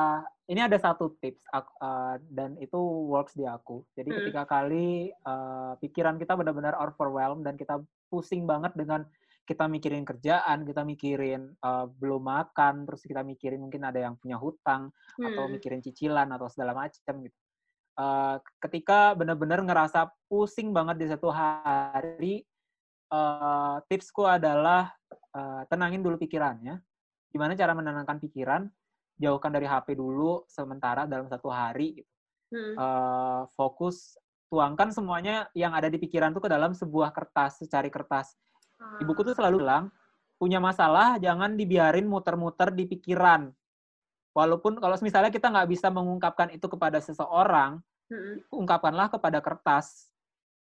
[0.51, 3.87] ini ada satu tips uh, dan itu works di aku.
[3.95, 4.19] Jadi hmm.
[4.19, 7.79] ketika kali uh, pikiran kita benar-benar overwhelmed dan kita
[8.11, 9.07] pusing banget dengan
[9.47, 14.43] kita mikirin kerjaan, kita mikirin uh, belum makan, terus kita mikirin mungkin ada yang punya
[14.43, 15.31] hutang hmm.
[15.31, 17.39] atau mikirin cicilan atau segala macam gitu.
[17.93, 22.43] Uh, ketika benar-benar ngerasa pusing banget di satu hari,
[23.13, 24.91] uh, tipsku adalah
[25.37, 26.81] uh, tenangin dulu pikirannya.
[27.29, 28.65] Gimana cara menenangkan pikiran?
[29.21, 32.01] Jauhkan dari HP dulu sementara dalam satu hari.
[32.01, 32.11] Gitu.
[32.53, 32.75] Hmm.
[32.77, 34.17] Uh, fokus,
[34.53, 38.37] tuangkan semuanya yang ada di pikiran tuh ke dalam sebuah kertas, secari kertas.
[38.77, 39.01] Hmm.
[39.01, 39.89] Ibuku tuh selalu bilang,
[40.37, 43.49] punya masalah jangan dibiarin muter-muter di pikiran.
[44.33, 47.81] Walaupun kalau misalnya kita nggak bisa mengungkapkan itu kepada seseorang,
[48.13, 48.53] hmm.
[48.53, 50.12] ungkapkanlah kepada kertas.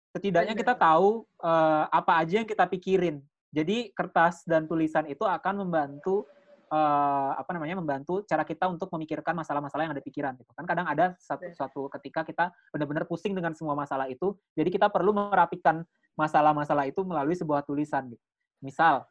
[0.10, 3.22] Setidaknya kita tahu uh, apa aja yang kita pikirin.
[3.54, 6.26] Jadi kertas dan tulisan itu akan membantu
[6.74, 10.66] uh, apa namanya membantu cara kita untuk memikirkan masalah-masalah yang ada di pikiran gitu kan.
[10.66, 15.14] Kadang ada satu suatu ketika kita benar-benar pusing dengan semua masalah itu jadi kita perlu
[15.14, 15.86] merapikan
[16.18, 18.26] masalah-masalah itu melalui sebuah tulisan gitu.
[18.66, 19.06] Misal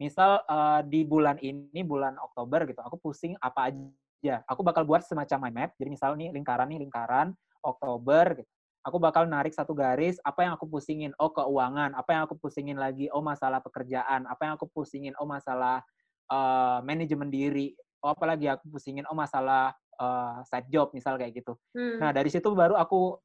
[0.00, 4.44] misal uh, di bulan ini bulan Oktober gitu aku pusing apa aja.
[4.48, 8.50] Aku bakal buat semacam mind map jadi misal nih lingkaran nih lingkaran Oktober gitu
[8.80, 11.12] aku bakal narik satu garis apa yang aku pusingin?
[11.20, 11.92] Oh keuangan.
[11.92, 13.12] Apa yang aku pusingin lagi?
[13.12, 14.24] Oh masalah pekerjaan.
[14.24, 15.12] Apa yang aku pusingin?
[15.20, 15.84] Oh masalah
[16.32, 17.76] uh, manajemen diri.
[18.00, 19.04] Oh apalagi aku pusingin?
[19.08, 21.54] Oh masalah uh, side job misal kayak gitu.
[21.76, 22.00] Hmm.
[22.00, 23.20] nah dari situ baru aku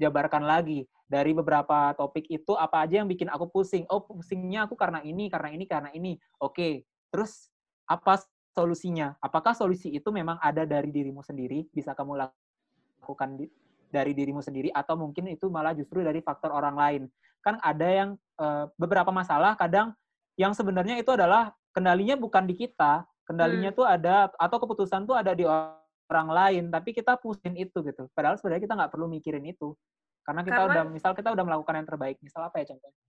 [0.00, 0.88] jabarkan lagi.
[1.04, 3.84] Dari beberapa topik itu apa aja yang bikin aku pusing?
[3.92, 6.16] Oh pusingnya aku karena ini karena ini karena ini.
[6.40, 6.72] Oke okay.
[7.12, 7.52] terus
[7.84, 8.24] apa
[8.56, 9.18] solusinya?
[9.20, 11.68] Apakah solusi itu memang ada dari dirimu sendiri?
[11.68, 13.50] Bisa kamu lakukan di,
[13.94, 17.02] dari dirimu sendiri atau mungkin itu malah justru dari faktor orang lain.
[17.46, 18.10] Kan ada yang
[18.42, 19.94] uh, beberapa masalah kadang
[20.34, 23.78] yang sebenarnya itu adalah kendalinya bukan di kita, kendalinya hmm.
[23.78, 28.10] tuh ada atau keputusan tuh ada di orang lain, tapi kita pusing itu gitu.
[28.10, 29.78] Padahal sebenarnya kita nggak perlu mikirin itu.
[30.24, 30.72] Karena kita Karena...
[30.72, 32.16] udah misal kita udah melakukan yang terbaik.
[32.24, 33.00] Misal apa ya contohnya?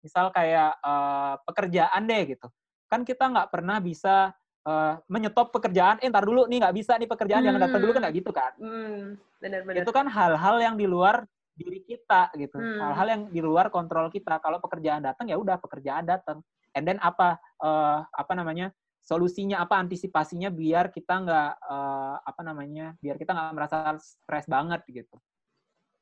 [0.00, 2.48] Misal kayak uh, pekerjaan deh gitu.
[2.88, 4.32] Kan kita nggak pernah bisa
[4.64, 7.48] uh, menyetop pekerjaan, eh ntar dulu nih nggak bisa nih pekerjaan hmm.
[7.52, 8.52] yang datang dulu kan nggak gitu kan?
[8.58, 9.16] Hmm.
[9.44, 9.84] Benar-benar.
[9.84, 12.80] Itu kan hal-hal yang di luar diri kita gitu, hmm.
[12.80, 14.40] hal-hal yang di luar kontrol kita.
[14.40, 16.40] Kalau pekerjaan datang ya udah pekerjaan datang.
[16.72, 18.72] And then apa uh, apa namanya
[19.04, 24.80] solusinya apa antisipasinya biar kita nggak uh, apa namanya biar kita nggak merasa stres banget
[24.88, 25.14] gitu.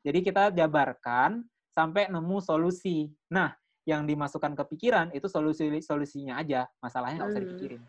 [0.07, 1.43] Jadi kita jabarkan
[1.74, 3.11] sampai nemu solusi.
[3.28, 3.53] Nah,
[3.84, 7.51] yang dimasukkan ke pikiran itu solusi solusinya aja, masalahnya nggak usah hmm.
[7.51, 7.82] dipikirin.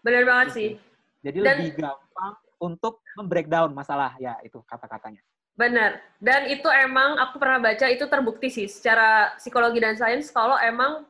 [0.00, 0.70] Benar banget sih.
[1.18, 5.22] Jadi Dan, lebih gampang untuk membreakdown masalah ya itu kata-katanya.
[5.58, 5.98] Benar.
[6.22, 11.02] Dan itu emang aku pernah baca itu terbukti sih secara psikologi dan sains kalau emang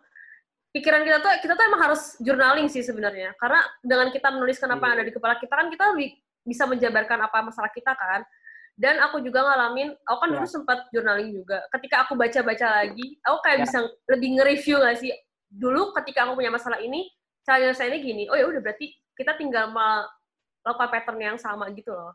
[0.72, 3.36] pikiran kita tuh kita tuh emang harus journaling sih sebenarnya.
[3.36, 6.16] Karena dengan kita menuliskan apa yang ada di kepala kita kan kita lebih
[6.49, 8.24] bisa menjabarkan apa masalah kita kan.
[8.78, 10.34] Dan aku juga ngalamin, aku kan ya.
[10.38, 11.66] dulu sempat journaling juga.
[11.74, 13.62] Ketika aku baca-baca lagi, aku kayak ya.
[13.66, 15.11] bisa lebih nge-review gak sih?
[15.51, 17.11] Dulu ketika aku punya masalah ini,
[17.42, 19.74] cara nyelesainnya gini, oh ya udah berarti kita tinggal
[20.69, 22.12] melakukan pattern yang sama gitu loh.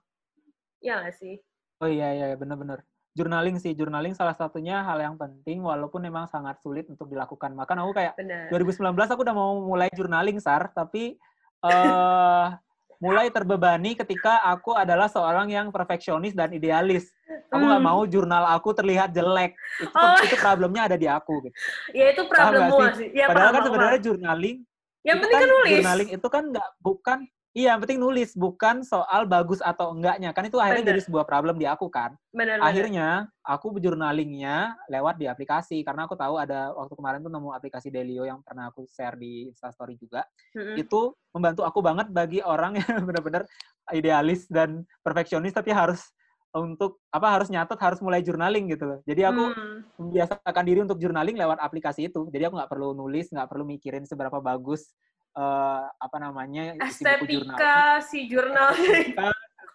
[0.77, 1.41] Iya nggak sih?
[1.81, 2.85] Oh iya, iya, iya bener-bener.
[3.17, 7.53] Journaling sih, journaling salah satunya hal yang penting walaupun memang sangat sulit untuk dilakukan.
[7.57, 8.49] Maka aku kayak Bener.
[8.53, 11.17] 2019 aku udah mau mulai journaling, Sar, tapi
[11.65, 12.53] uh,
[13.03, 17.09] mulai terbebani ketika aku adalah seorang yang perfeksionis dan idealis.
[17.53, 17.89] Aku nggak hmm.
[17.93, 19.53] mau jurnal aku terlihat jelek.
[19.81, 20.17] Itu, oh.
[20.25, 21.49] itu problemnya ada di aku.
[21.49, 21.55] Gitu.
[21.93, 23.09] Ya itu problemmu sih.
[23.13, 24.57] Ya, Padahal kan sebenarnya journaling
[25.03, 25.71] yang penting kan, kan nulis.
[25.83, 27.19] Journaling itu kan nggak bukan
[27.53, 30.33] Iya, yang penting nulis, bukan soal bagus atau enggaknya.
[30.33, 30.93] Kan itu akhirnya bener.
[30.97, 32.17] jadi sebuah problem di aku kan.
[32.33, 37.53] Bener, akhirnya aku journalingnya lewat di aplikasi karena aku tahu ada waktu kemarin tuh nemu
[37.53, 40.25] aplikasi Delio yang pernah aku share di Instastory juga.
[40.57, 40.81] Mm-hmm.
[40.81, 43.45] Itu membantu aku banget bagi orang yang benar-benar
[43.93, 46.09] idealis dan perfeksionis tapi harus
[46.53, 48.99] untuk apa harus nyatet harus mulai journaling gitu loh.
[49.09, 49.77] Jadi aku hmm.
[49.97, 52.29] membiasakan diri untuk journaling lewat aplikasi itu.
[52.29, 54.93] Jadi aku nggak perlu nulis, nggak perlu mikirin seberapa bagus
[55.37, 58.73] uh, apa namanya estetika si jurnal.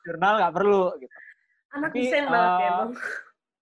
[0.06, 1.16] jurnal nggak perlu gitu.
[1.68, 2.90] Anak Tapi, desain uh, banget ya, Bang.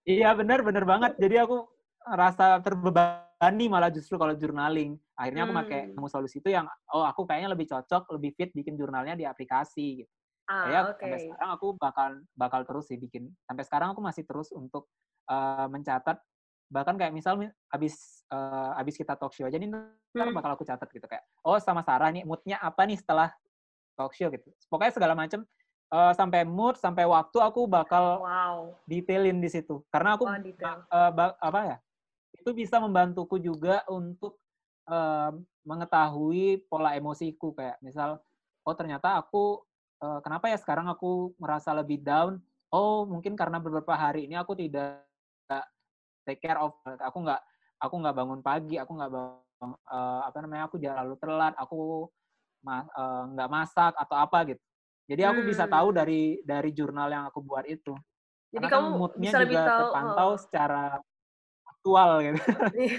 [0.06, 1.12] Iya, benar benar banget.
[1.18, 1.66] Jadi aku
[2.06, 4.94] rasa terbebani malah justru kalau journaling.
[5.18, 5.92] Akhirnya aku pakai hmm.
[5.98, 10.06] nemu solusi itu yang oh aku kayaknya lebih cocok, lebih fit bikin jurnalnya di aplikasi
[10.06, 10.12] gitu.
[10.46, 11.10] Ah, ya okay.
[11.10, 13.26] sampai sekarang aku bakal bakal terus sih bikin.
[13.42, 14.86] Sampai sekarang aku masih terus untuk
[15.26, 16.22] uh, mencatat
[16.66, 17.38] bahkan kayak misal
[17.70, 21.58] abis uh, abis kita talk show aja nih ntar bakal aku catat gitu kayak oh
[21.62, 23.30] sama Sarah nih moodnya apa nih setelah
[23.96, 24.28] talk show?
[24.28, 24.52] gitu.
[24.68, 25.42] Pokoknya segala macam
[25.90, 28.76] uh, sampai mood sampai waktu aku bakal wow.
[28.84, 29.80] detailin di situ.
[29.88, 31.10] Karena aku oh, uh,
[31.40, 31.76] apa ya
[32.36, 34.36] itu bisa membantuku juga untuk
[34.86, 35.32] uh,
[35.66, 38.20] mengetahui pola emosiku kayak misal
[38.62, 39.64] oh ternyata aku
[40.04, 42.38] uh, kenapa ya sekarang aku merasa lebih down?
[42.70, 45.05] Oh mungkin karena beberapa hari ini aku tidak
[46.26, 47.40] take care of aku nggak
[47.78, 52.10] aku nggak bangun pagi aku nggak bangun uh, apa namanya aku jangan lalu telat aku
[53.32, 54.62] nggak uh, masak atau apa gitu
[55.06, 55.50] jadi aku hmm.
[55.54, 57.94] bisa tahu dari dari jurnal yang aku buat itu
[58.50, 60.38] jadi Karena kan kamu kan moodnya bisa juga tahu, terpantau oh.
[60.38, 60.84] secara
[61.70, 62.40] aktual gitu
[62.82, 62.98] iya.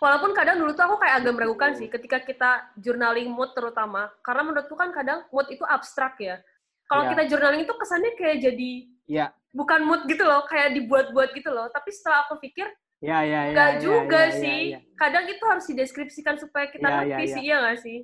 [0.00, 4.08] Walaupun kadang dulu tuh aku kayak agak meragukan sih ketika kita journaling mood terutama.
[4.24, 6.40] Karena menurutku kan kadang mood itu abstrak ya.
[6.88, 7.10] Kalau yeah.
[7.12, 8.70] kita journaling itu kesannya kayak jadi
[9.08, 11.68] yeah bukan mood gitu loh, kayak dibuat-buat gitu loh.
[11.72, 12.68] Tapi setelah aku pikir,
[13.00, 14.60] ya, ya, ya, enggak ya, juga ya, ya, sih.
[14.72, 14.80] Ya, ya.
[14.94, 17.98] Kadang itu harus dideskripsikan supaya kita ya, ngerti ya, sih, ya nggak sih?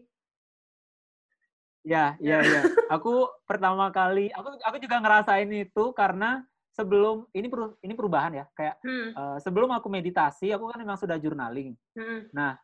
[1.84, 2.60] Ya, ya, ya.
[2.88, 6.40] aku pertama kali, aku aku juga ngerasain itu karena
[6.74, 9.08] sebelum ini per, ini perubahan ya, kayak hmm.
[9.14, 11.76] uh, sebelum aku meditasi, aku kan memang sudah journaling.
[11.92, 12.24] Hmm.
[12.32, 12.56] Nah,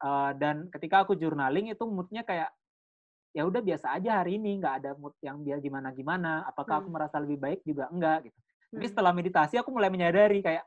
[0.00, 2.54] uh, dan ketika aku journaling itu moodnya kayak
[3.30, 6.82] ya udah biasa aja hari ini nggak ada mood yang dia gimana gimana apakah hmm.
[6.84, 8.38] aku merasa lebih baik juga enggak gitu
[8.70, 8.92] tapi hmm.
[8.94, 10.66] setelah meditasi aku mulai menyadari kayak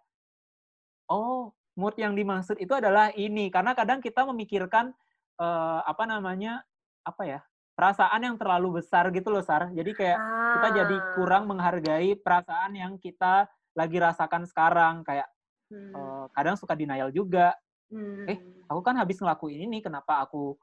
[1.11, 4.95] oh mood yang dimaksud itu adalah ini karena kadang kita memikirkan
[5.41, 6.64] uh, apa namanya
[7.03, 7.39] apa ya
[7.74, 10.51] perasaan yang terlalu besar gitu loh sar jadi kayak ah.
[10.55, 11.05] kita jadi ah.
[11.18, 15.28] kurang menghargai perasaan yang kita lagi rasakan sekarang kayak
[15.74, 15.91] hmm.
[15.91, 17.57] uh, kadang suka denial juga
[17.89, 18.30] hmm.
[18.30, 18.38] eh
[18.70, 20.53] aku kan habis ngelakuin ini kenapa aku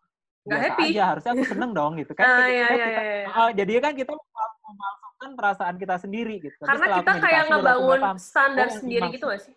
[0.41, 0.87] nggak happy.
[0.97, 2.25] aja harusnya aku seneng dong gitu kan.
[2.25, 3.27] Ah, iya, iya, iya, iya.
[3.29, 6.57] Uh, jadi kan kita memalsukan perasaan kita sendiri gitu.
[6.65, 9.55] Karena kita kayak ngebangun standar oh, sendiri gitu gak sih?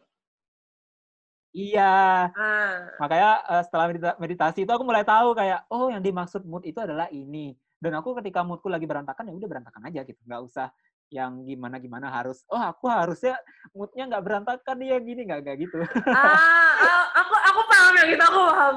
[1.53, 2.75] Iya, ah.
[2.97, 3.85] makanya uh, setelah
[4.17, 7.53] meditasi itu aku mulai tahu kayak oh yang dimaksud mood itu adalah ini.
[7.77, 10.67] Dan aku ketika moodku lagi berantakan ya udah berantakan aja gitu, nggak usah
[11.13, 13.37] yang gimana gimana harus oh aku harusnya
[13.69, 15.29] moodnya nggak berantakan ya gini.
[15.29, 15.77] Nggak nggak gitu.
[16.09, 18.75] Ah, ah, aku aku paham yang itu aku paham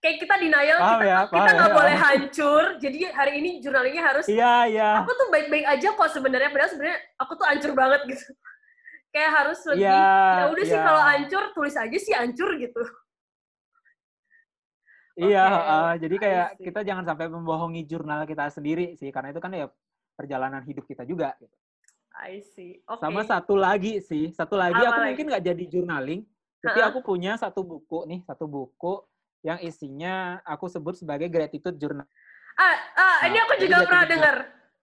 [0.00, 4.02] kayak kita denial paham kita ya, kita nggak ya, boleh hancur jadi hari ini jurnalnya
[4.02, 8.00] harus iya iya aku tuh baik-baik aja kok sebenarnya padahal sebenarnya aku tuh hancur banget
[8.08, 8.26] gitu
[9.12, 10.08] kayak harus lebih ya,
[10.40, 10.70] ya udah ya.
[10.72, 12.82] sih kalau hancur tulis aja sih hancur gitu
[15.20, 15.68] iya okay.
[15.68, 19.68] uh, jadi kayak kita jangan sampai membohongi jurnal kita sendiri sih karena itu kan ya
[20.20, 21.56] perjalanan hidup kita juga gitu.
[22.12, 22.84] I see.
[22.84, 23.00] Okay.
[23.00, 25.08] Sama satu lagi sih, satu lagi Apa aku lagi?
[25.14, 26.20] mungkin nggak jadi journaling,
[26.60, 29.00] tapi aku punya satu buku nih, satu buku
[29.40, 32.06] yang isinya aku sebut sebagai gratitude journal.
[32.60, 34.36] Ah, ah nah, ini aku juga pernah dengar.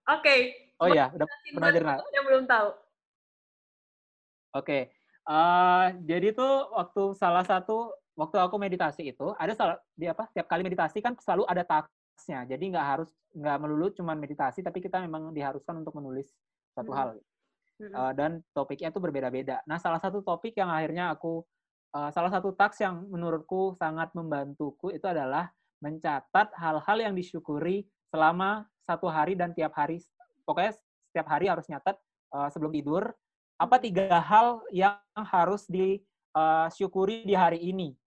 [0.08, 0.24] Oke.
[0.24, 0.40] Okay.
[0.78, 1.98] Oh iya, udah pernah jurnal.
[2.14, 2.70] Yang belum tahu.
[2.70, 4.66] Oke.
[4.66, 4.82] Okay.
[5.28, 10.26] Uh, jadi tuh waktu salah satu waktu aku meditasi itu ada salah di apa?
[10.32, 12.48] Tiap kali meditasi kan selalu ada tasknya.
[12.48, 16.32] Jadi nggak harus nggak melulu cuma meditasi, tapi kita memang diharuskan untuk menulis
[16.74, 16.98] satu hmm.
[16.98, 17.10] hal.
[17.78, 19.62] Uh, dan topiknya itu berbeda-beda.
[19.70, 21.46] Nah, salah satu topik yang akhirnya aku
[21.98, 25.50] uh, salah satu taks yang menurutku sangat membantuku itu adalah
[25.82, 30.02] mencatat hal-hal yang disyukuri selama satu hari dan tiap hari.
[30.46, 30.78] Pokoknya
[31.10, 31.98] setiap hari harus nyatat
[32.34, 33.10] uh, sebelum tidur
[33.58, 37.98] apa tiga hal yang harus disyukuri di hari ini.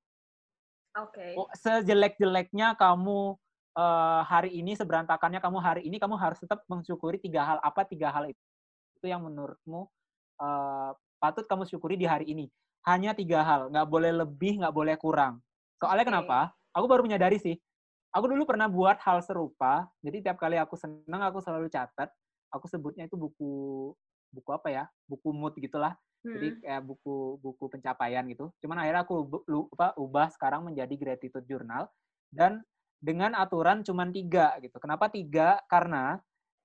[0.95, 1.19] Oke.
[1.19, 1.33] Okay.
[1.39, 3.35] Oh, sejelek-jeleknya kamu
[3.75, 7.59] uh, hari ini, seberantakannya kamu hari ini, kamu harus tetap mensyukuri tiga hal.
[7.63, 8.43] Apa tiga hal itu?
[8.99, 9.87] Itu yang menurutmu
[10.43, 10.91] uh,
[11.23, 12.47] patut kamu syukuri di hari ini
[12.89, 15.45] hanya tiga hal, nggak boleh lebih, nggak boleh kurang.
[15.77, 16.13] Soalnya okay.
[16.13, 16.39] kenapa?
[16.77, 17.57] Aku baru menyadari sih.
[18.11, 19.87] Aku dulu pernah buat hal serupa.
[20.03, 22.11] Jadi tiap kali aku senang, aku selalu catat.
[22.51, 23.53] Aku sebutnya itu buku
[24.35, 24.85] buku apa ya?
[25.07, 25.95] Buku mood gitulah.
[26.21, 26.37] Hmm.
[26.37, 28.51] Jadi kayak buku buku pencapaian gitu.
[28.61, 31.87] Cuman akhirnya aku lupa ubah sekarang menjadi gratitude journal
[32.29, 32.61] dan
[33.01, 34.77] dengan aturan cuman tiga gitu.
[34.77, 35.63] Kenapa tiga?
[35.71, 36.21] Karena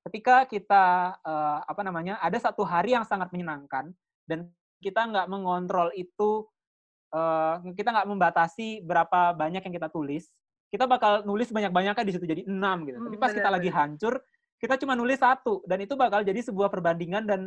[0.05, 3.95] ketika kita uh, apa namanya ada satu hari yang sangat menyenangkan
[4.27, 4.51] dan
[4.85, 6.45] kita nggak mengontrol itu,
[7.09, 10.29] uh, kita nggak membatasi berapa banyak yang kita tulis,
[10.69, 13.01] kita bakal nulis banyak-banyaknya di situ jadi enam gitu.
[13.01, 14.13] Hmm, Tapi pas bener, kita lagi hancur,
[14.61, 17.41] kita cuma nulis satu dan itu bakal jadi sebuah perbandingan dan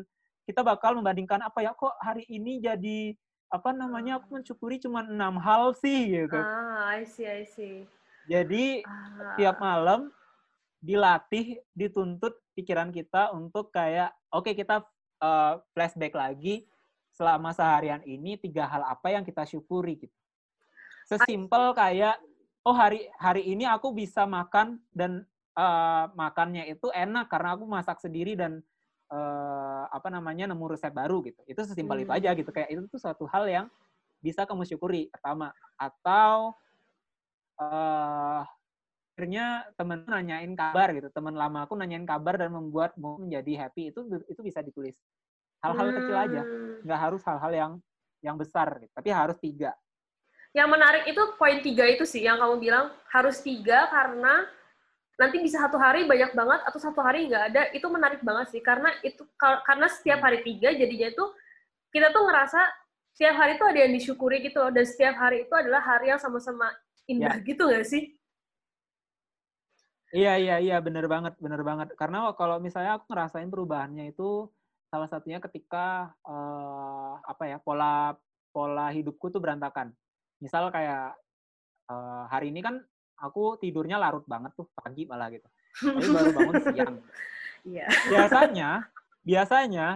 [0.51, 3.15] kita bakal membandingkan apa ya kok hari ini jadi
[3.49, 6.37] apa namanya aku mensyukuri cuma enam hal sih gitu.
[6.37, 7.87] Ah, I see, I see.
[8.29, 9.39] Jadi ah.
[9.39, 10.13] tiap malam
[10.85, 14.85] dilatih, dituntut pikiran kita untuk kayak oke okay, kita
[15.21, 16.69] uh, flashback lagi
[17.19, 20.15] selama seharian ini tiga hal apa yang kita syukuri gitu.
[21.11, 22.23] Sesimpel kayak
[22.63, 25.27] oh hari hari ini aku bisa makan dan
[25.59, 28.63] uh, makannya itu enak karena aku masak sendiri dan
[29.11, 31.43] uh, apa namanya nemu resep baru gitu.
[31.51, 32.05] Itu sesimpel hmm.
[32.07, 32.51] itu aja gitu.
[32.55, 33.67] Kayak itu tuh suatu hal yang
[34.23, 35.51] bisa kamu syukuri pertama.
[35.75, 36.55] Atau
[37.59, 38.47] uh,
[39.19, 41.11] akhirnya temen nanyain kabar gitu.
[41.11, 44.95] Temen lama aku nanyain kabar dan membuatmu menjadi happy itu itu bisa ditulis.
[45.65, 45.97] Hal-hal hmm.
[45.99, 46.43] kecil aja.
[46.43, 46.77] Hmm.
[46.87, 47.73] Nggak harus hal-hal yang
[48.23, 48.93] yang besar gitu.
[48.95, 49.73] Tapi harus tiga.
[50.57, 54.49] Yang menarik itu poin tiga itu sih yang kamu bilang harus tiga karena
[55.19, 58.63] nanti bisa satu hari banyak banget atau satu hari nggak ada itu menarik banget sih
[58.63, 59.27] karena itu
[59.67, 61.25] karena setiap hari tiga jadinya itu
[61.91, 62.61] kita tuh ngerasa
[63.19, 66.23] setiap hari itu ada yang disyukuri gitu loh dan setiap hari itu adalah hari yang
[66.23, 66.71] sama-sama
[67.11, 67.43] indah ya.
[67.43, 68.15] gitu nggak sih?
[70.15, 74.47] Iya iya iya bener banget bener banget karena kalau misalnya aku ngerasain perubahannya itu
[74.89, 78.17] salah satunya ketika uh, apa ya pola
[78.53, 79.93] pola hidupku tuh berantakan.
[80.41, 81.15] Misal kayak
[81.93, 82.81] uh, hari ini kan
[83.21, 85.49] aku tidurnya larut banget tuh pagi malah gitu.
[85.79, 86.95] Tapi baru bangun siang.
[87.69, 87.87] Iya.
[88.09, 88.71] Biasanya,
[89.21, 89.87] biasanya,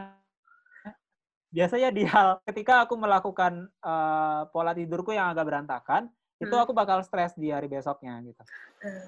[1.49, 6.45] biasanya di hal ketika aku melakukan uh, pola tidurku yang agak berantakan, hmm.
[6.45, 8.43] itu aku bakal stres di hari besoknya gitu.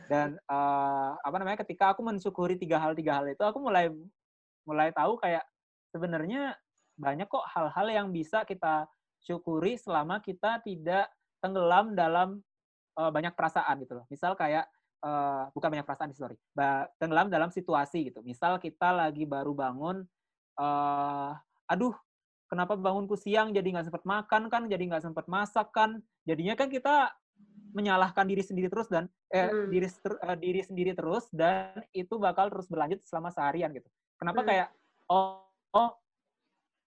[0.08, 3.92] Dan uh, apa namanya, ketika aku mensyukuri tiga hal tiga hal itu, aku mulai
[4.64, 5.44] mulai tahu kayak
[5.94, 6.58] sebenarnya
[6.98, 8.90] banyak kok hal-hal yang bisa kita
[9.22, 11.06] syukuri selama kita tidak
[11.38, 12.42] tenggelam dalam
[12.98, 14.06] uh, banyak perasaan gitu loh.
[14.10, 14.66] Misal kayak
[15.06, 16.34] uh, bukan banyak perasaan sorry,
[16.98, 18.26] tenggelam dalam situasi gitu.
[18.26, 20.02] Misal kita lagi baru bangun,
[20.58, 21.30] uh,
[21.70, 21.94] aduh
[22.50, 26.66] kenapa bangunku siang jadi nggak sempat makan kan, jadi nggak sempat masak kan, jadinya kan
[26.66, 27.14] kita
[27.74, 29.66] menyalahkan diri sendiri terus dan eh, hmm.
[29.66, 33.90] diri uh, diri sendiri terus dan itu bakal terus berlanjut selama seharian gitu.
[34.14, 34.48] Kenapa hmm.
[34.48, 34.68] kayak
[35.10, 35.42] oh,
[35.74, 35.90] oh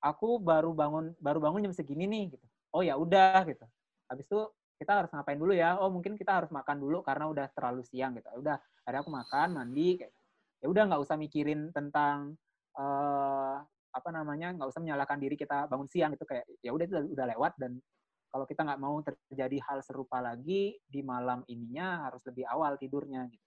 [0.02, 2.46] aku baru bangun baru bangun jam segini nih gitu.
[2.72, 3.66] Oh ya udah gitu.
[4.08, 4.40] Habis itu
[4.78, 5.76] kita harus ngapain dulu ya?
[5.82, 8.30] Oh mungkin kita harus makan dulu karena udah terlalu siang gitu.
[8.38, 10.14] Udah, hari aku makan, mandi, kayak
[10.62, 12.38] ya udah nggak usah mikirin tentang
[12.78, 13.58] uh,
[13.90, 17.26] apa namanya, nggak usah menyalahkan diri kita bangun siang gitu kayak ya udah itu udah
[17.34, 17.82] lewat dan
[18.30, 23.26] kalau kita nggak mau terjadi hal serupa lagi di malam ininya harus lebih awal tidurnya
[23.34, 23.46] gitu.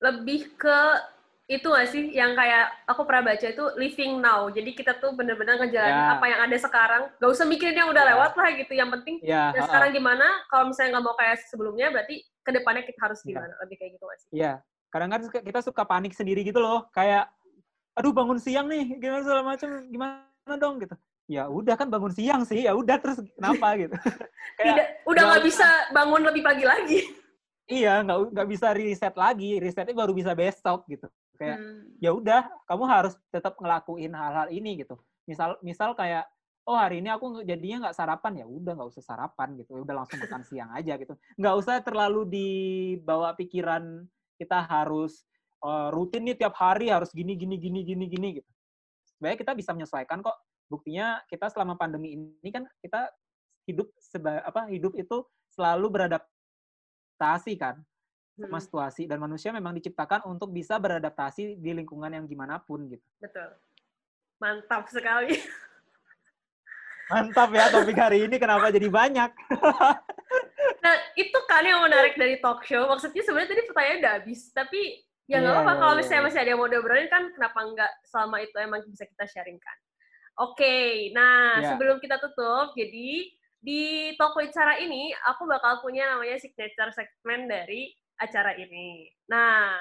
[0.00, 0.80] Lebih ke
[1.50, 4.46] itu gak sih yang kayak aku pernah baca itu living now.
[4.54, 6.14] Jadi kita tuh bener-bener ngejalanin yeah.
[6.14, 7.02] apa yang ada sekarang.
[7.18, 8.14] Gak usah mikirin yang udah yeah.
[8.14, 8.72] lewat lah gitu.
[8.78, 9.50] Yang penting yeah.
[9.50, 10.46] ya sekarang gimana.
[10.46, 13.28] Kalau misalnya nggak mau kayak sebelumnya, berarti ke depannya kita harus iya.
[13.34, 13.50] gimana.
[13.50, 13.62] Yeah.
[13.66, 14.28] Lebih kayak gitu gak sih?
[14.30, 14.42] Iya.
[14.46, 14.56] Yeah.
[14.94, 16.86] Kadang-kadang kita suka panik sendiri gitu loh.
[16.94, 17.34] Kayak,
[17.98, 20.94] aduh bangun siang nih, gimana segala macam, gimana dong gitu.
[21.26, 23.94] Ya udah kan bangun siang sih, ya udah terus kenapa gitu.
[24.54, 27.00] kayak, Tidak, udah nggak bisa bangun lebih pagi lagi.
[27.70, 29.62] Iya, nggak nggak bisa reset lagi.
[29.62, 31.96] Resetnya baru bisa besok gitu kayak hmm.
[32.04, 35.00] ya udah kamu harus tetap ngelakuin hal-hal ini gitu.
[35.24, 36.28] Misal misal kayak
[36.68, 39.80] oh hari ini aku jadinya nggak sarapan ya udah nggak usah sarapan gitu.
[39.80, 41.16] Ya udah langsung makan siang aja gitu.
[41.40, 44.04] Nggak usah terlalu dibawa pikiran
[44.36, 45.24] kita harus
[45.64, 48.50] uh, rutin nih tiap hari harus gini gini gini gini gini gitu.
[49.16, 50.36] Sebenarnya kita bisa menyesuaikan kok.
[50.68, 53.10] Buktinya kita selama pandemi ini kan kita
[53.66, 57.82] hidup seba, apa hidup itu selalu beradaptasi kan
[58.40, 59.04] sama hmm.
[59.04, 63.04] dan manusia memang diciptakan untuk bisa beradaptasi di lingkungan yang gimana pun gitu.
[63.20, 63.52] Betul.
[64.40, 65.36] Mantap sekali.
[67.10, 69.30] Mantap ya topik hari ini kenapa jadi banyak.
[70.84, 72.86] nah, itu kan yang menarik dari talk show.
[72.86, 74.80] Maksudnya sebenarnya tadi pertanyaan udah habis, tapi
[75.26, 77.58] ya nggak yeah, apa-apa yeah, kalau iya, misalnya masih ada yang mau diobrolin kan kenapa
[77.62, 79.76] nggak selama itu emang bisa kita sharingkan.
[80.40, 81.68] Oke, okay, nah yeah.
[81.74, 83.10] sebelum kita tutup, jadi
[83.60, 89.08] di Talk with Sarah ini aku bakal punya namanya signature segment dari acara ini.
[89.26, 89.80] Nah,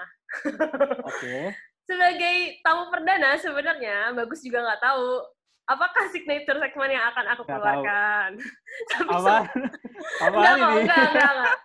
[1.04, 1.52] okay.
[1.90, 5.26] sebagai tamu perdana sebenarnya bagus juga nggak tahu
[5.70, 8.30] apakah signature segmen yang akan aku keluarkan.
[9.06, 9.46] Apa?
[10.26, 10.82] Apa enggak, ini?
[10.82, 11.58] Enggak, enggak, enggak.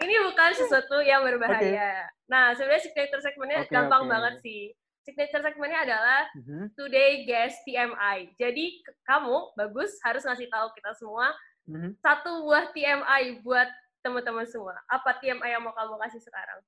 [0.00, 2.08] Ini bukan sesuatu yang berbahaya.
[2.08, 2.24] Okay.
[2.32, 4.10] Nah, sebenarnya signature segmennya okay, gampang okay.
[4.16, 4.62] banget sih.
[5.04, 6.56] Signature segmennya adalah uh mm-hmm.
[6.56, 6.66] -huh.
[6.72, 8.18] Today Guest TMI.
[8.40, 11.84] Jadi kamu bagus harus ngasih tahu kita semua uh mm-hmm.
[11.84, 11.92] -huh.
[12.00, 13.68] satu buah TMI buat
[14.00, 14.76] teman-teman semua.
[14.88, 16.60] Apa TMI yang mau kamu kasih sekarang?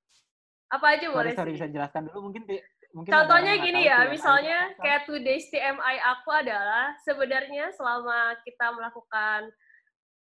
[0.72, 1.60] Apa aja boleh sorry, sih?
[1.60, 2.48] bisa jelaskan dulu mungkin
[2.96, 9.52] mungkin Contohnya gini ya, misalnya kayak today's TMI aku adalah sebenarnya selama kita melakukan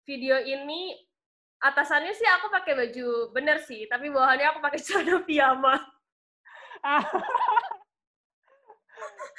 [0.08, 0.96] video ini
[1.60, 5.76] atasannya sih aku pakai baju bener sih, tapi bawahannya aku pakai celana piyama.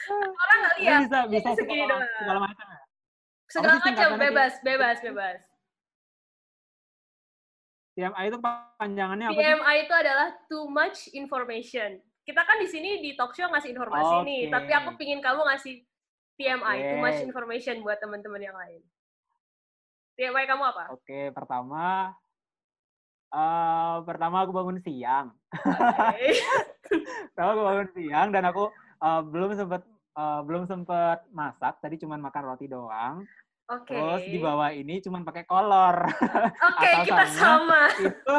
[0.10, 1.02] Orang nggak lihat.
[1.06, 2.02] Bisa, bisa segini doang.
[2.22, 2.66] Segala macam.
[2.66, 2.80] Ya?
[3.52, 5.51] Segala macam bebas, bebas, bebas.
[7.92, 12.00] TMI itu panjangannya apa TMI itu adalah too much information.
[12.24, 14.28] Kita kan di sini di talk show ngasih informasi okay.
[14.28, 15.84] nih, tapi aku pingin kamu ngasih
[16.40, 16.90] TMI, okay.
[16.96, 18.82] too much information buat teman-teman yang lain.
[20.16, 20.84] TMI kamu apa?
[20.96, 22.16] Oke, okay, pertama
[23.36, 25.36] uh, pertama aku bangun siang.
[25.52, 26.40] Okay.
[27.36, 28.72] pertama aku bangun siang dan aku
[29.04, 29.84] uh, belum sempat
[30.16, 33.24] uh, belum sempet masak, tadi cuma makan roti doang.
[33.72, 33.96] Oke.
[33.96, 36.04] Terus di bawah ini cuma pakai kolor.
[36.68, 37.88] Oke, kita sama.
[37.96, 38.36] Itu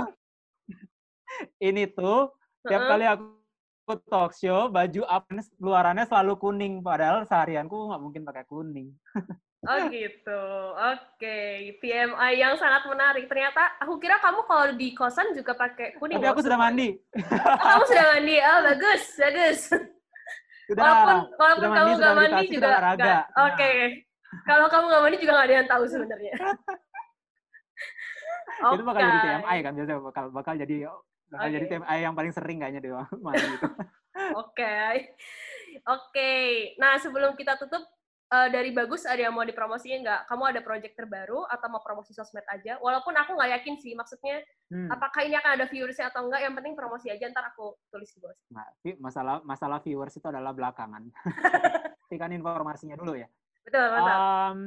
[1.73, 2.29] ini tuh
[2.69, 8.45] tiap kali aku talk show baju apa luarannya selalu kuning padahal seharianku nggak mungkin pakai
[8.45, 8.93] kuning.
[9.63, 10.43] Oh gitu,
[10.75, 11.23] oke.
[11.23, 11.79] Okay.
[11.79, 13.31] TMI yang sangat menarik.
[13.31, 16.19] Ternyata aku kira kamu kalau di kosan juga pakai kuning.
[16.19, 16.99] Tapi aku sudah mandi.
[17.15, 19.61] Oh, kamu sudah mandi, oh bagus, bagus.
[20.67, 22.71] Sudah, walaupun walaupun sudah kamu nggak mandi juga.
[22.75, 23.23] Oke.
[23.55, 23.75] Okay.
[23.79, 24.12] Nah.
[24.49, 26.35] Kalau kamu nggak mandi juga nggak ada yang tahu sebenarnya.
[28.63, 28.75] okay.
[28.77, 30.77] Itu bakal jadi TMI kan biasanya bakal bakal jadi
[31.33, 31.55] bakal okay.
[31.57, 32.91] jadi TMI yang paling sering kayaknya di
[33.25, 33.69] mandi itu.
[34.37, 34.77] Oke.
[35.89, 36.33] Oke.
[36.77, 37.85] Nah, sebelum kita tutup
[38.33, 40.29] uh, dari bagus ada yang mau dipromosiin nggak?
[40.29, 42.81] Kamu ada project terbaru atau mau promosi sosmed aja?
[42.81, 44.41] Walaupun aku nggak yakin sih, maksudnya
[44.73, 44.89] hmm.
[44.89, 46.41] apakah ini akan ada viewersnya atau enggak?
[46.45, 48.37] Yang penting promosi aja, ntar aku tulis di bawah.
[48.53, 48.67] Nah,
[49.01, 51.09] masalah masalah viewers itu adalah belakangan.
[52.09, 53.29] Pastikan informasinya dulu ya.
[53.63, 54.13] Betul, betul.
[54.15, 54.59] Um,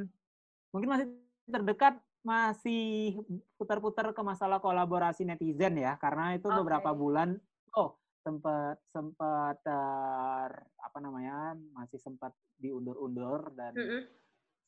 [0.71, 1.07] mungkin masih
[1.45, 3.13] terdekat masih
[3.53, 6.57] putar-putar ke masalah kolaborasi netizen ya, karena itu okay.
[6.57, 7.37] beberapa bulan.
[7.77, 7.93] Oh,
[8.25, 10.49] sempat sempat uh,
[10.81, 14.01] apa namanya masih sempat diundur-undur dan mm -hmm.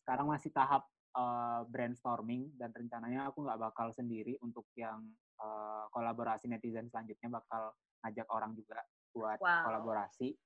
[0.05, 0.85] sekarang masih tahap
[1.17, 5.01] uh, brainstorming dan rencananya aku nggak bakal sendiri untuk yang
[5.41, 7.73] uh, kolaborasi netizen selanjutnya bakal
[8.05, 8.77] ngajak orang juga
[9.09, 9.65] buat wow.
[9.65, 10.37] kolaborasi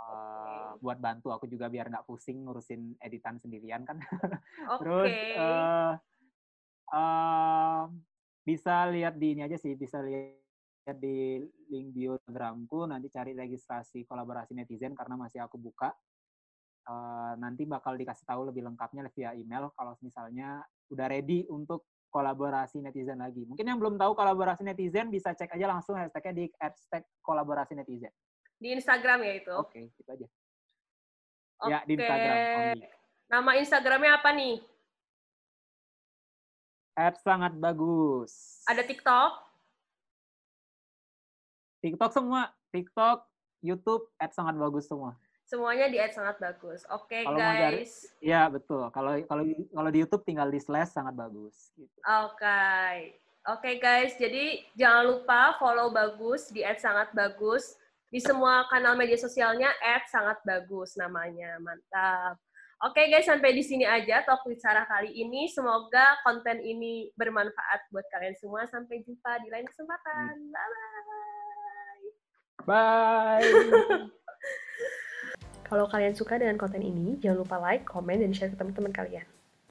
[0.00, 0.80] uh, okay.
[0.80, 4.78] buat bantu aku juga biar nggak pusing ngurusin editan sendirian kan okay.
[4.80, 5.92] terus uh,
[6.94, 7.82] uh,
[8.44, 11.38] bisa lihat di ini aja sih bisa lihat di
[11.70, 15.92] link bio Instagramku nanti cari registrasi kolaborasi netizen karena masih aku buka
[16.88, 22.82] uh, nanti bakal dikasih tahu lebih lengkapnya via email kalau misalnya udah ready untuk kolaborasi
[22.82, 27.06] netizen lagi mungkin yang belum tahu kolaborasi netizen bisa cek aja langsung hashtagnya di hashtag
[27.22, 28.10] kolaborasi netizen
[28.60, 30.26] di Instagram ya itu oke okay, itu aja
[31.64, 31.70] okay.
[31.72, 32.86] ya di Instagram only.
[33.32, 34.56] nama Instagramnya apa nih
[37.00, 38.60] Apps sangat bagus.
[38.68, 39.32] Ada TikTok?
[41.80, 43.24] TikTok semua, TikTok,
[43.64, 45.16] YouTube, ads sangat bagus semua.
[45.48, 46.84] Semuanya di ads sangat bagus.
[46.92, 48.04] Oke okay, guys.
[48.20, 48.84] Iya betul.
[48.92, 51.72] Kalau kalau kalau di YouTube tinggal di slash sangat bagus.
[51.72, 51.88] Gitu.
[52.04, 52.36] Oke.
[52.36, 53.16] Okay.
[53.48, 57.79] Oke okay, guys, jadi jangan lupa follow bagus di ads sangat bagus
[58.10, 62.36] di semua kanal media sosialnya ads sangat bagus namanya mantap.
[62.80, 65.46] Oke okay guys, sampai di sini aja talk with Sarah kali ini.
[65.52, 68.64] Semoga konten ini bermanfaat buat kalian semua.
[68.72, 70.32] Sampai jumpa di lain kesempatan.
[70.48, 70.90] Bye bye.
[72.64, 73.52] Bye.
[75.70, 79.28] Kalau kalian suka dengan konten ini, jangan lupa like, komen, dan share ke teman-teman kalian.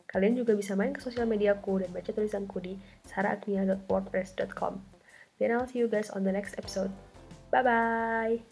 [0.07, 2.79] Kalian juga bisa main ke sosial mediaku dan baca tulisanku di
[3.09, 4.79] sarahagnia.wordpress.com.
[5.41, 6.93] Then I'll see you guys on the next episode.
[7.51, 8.45] Bye-bye!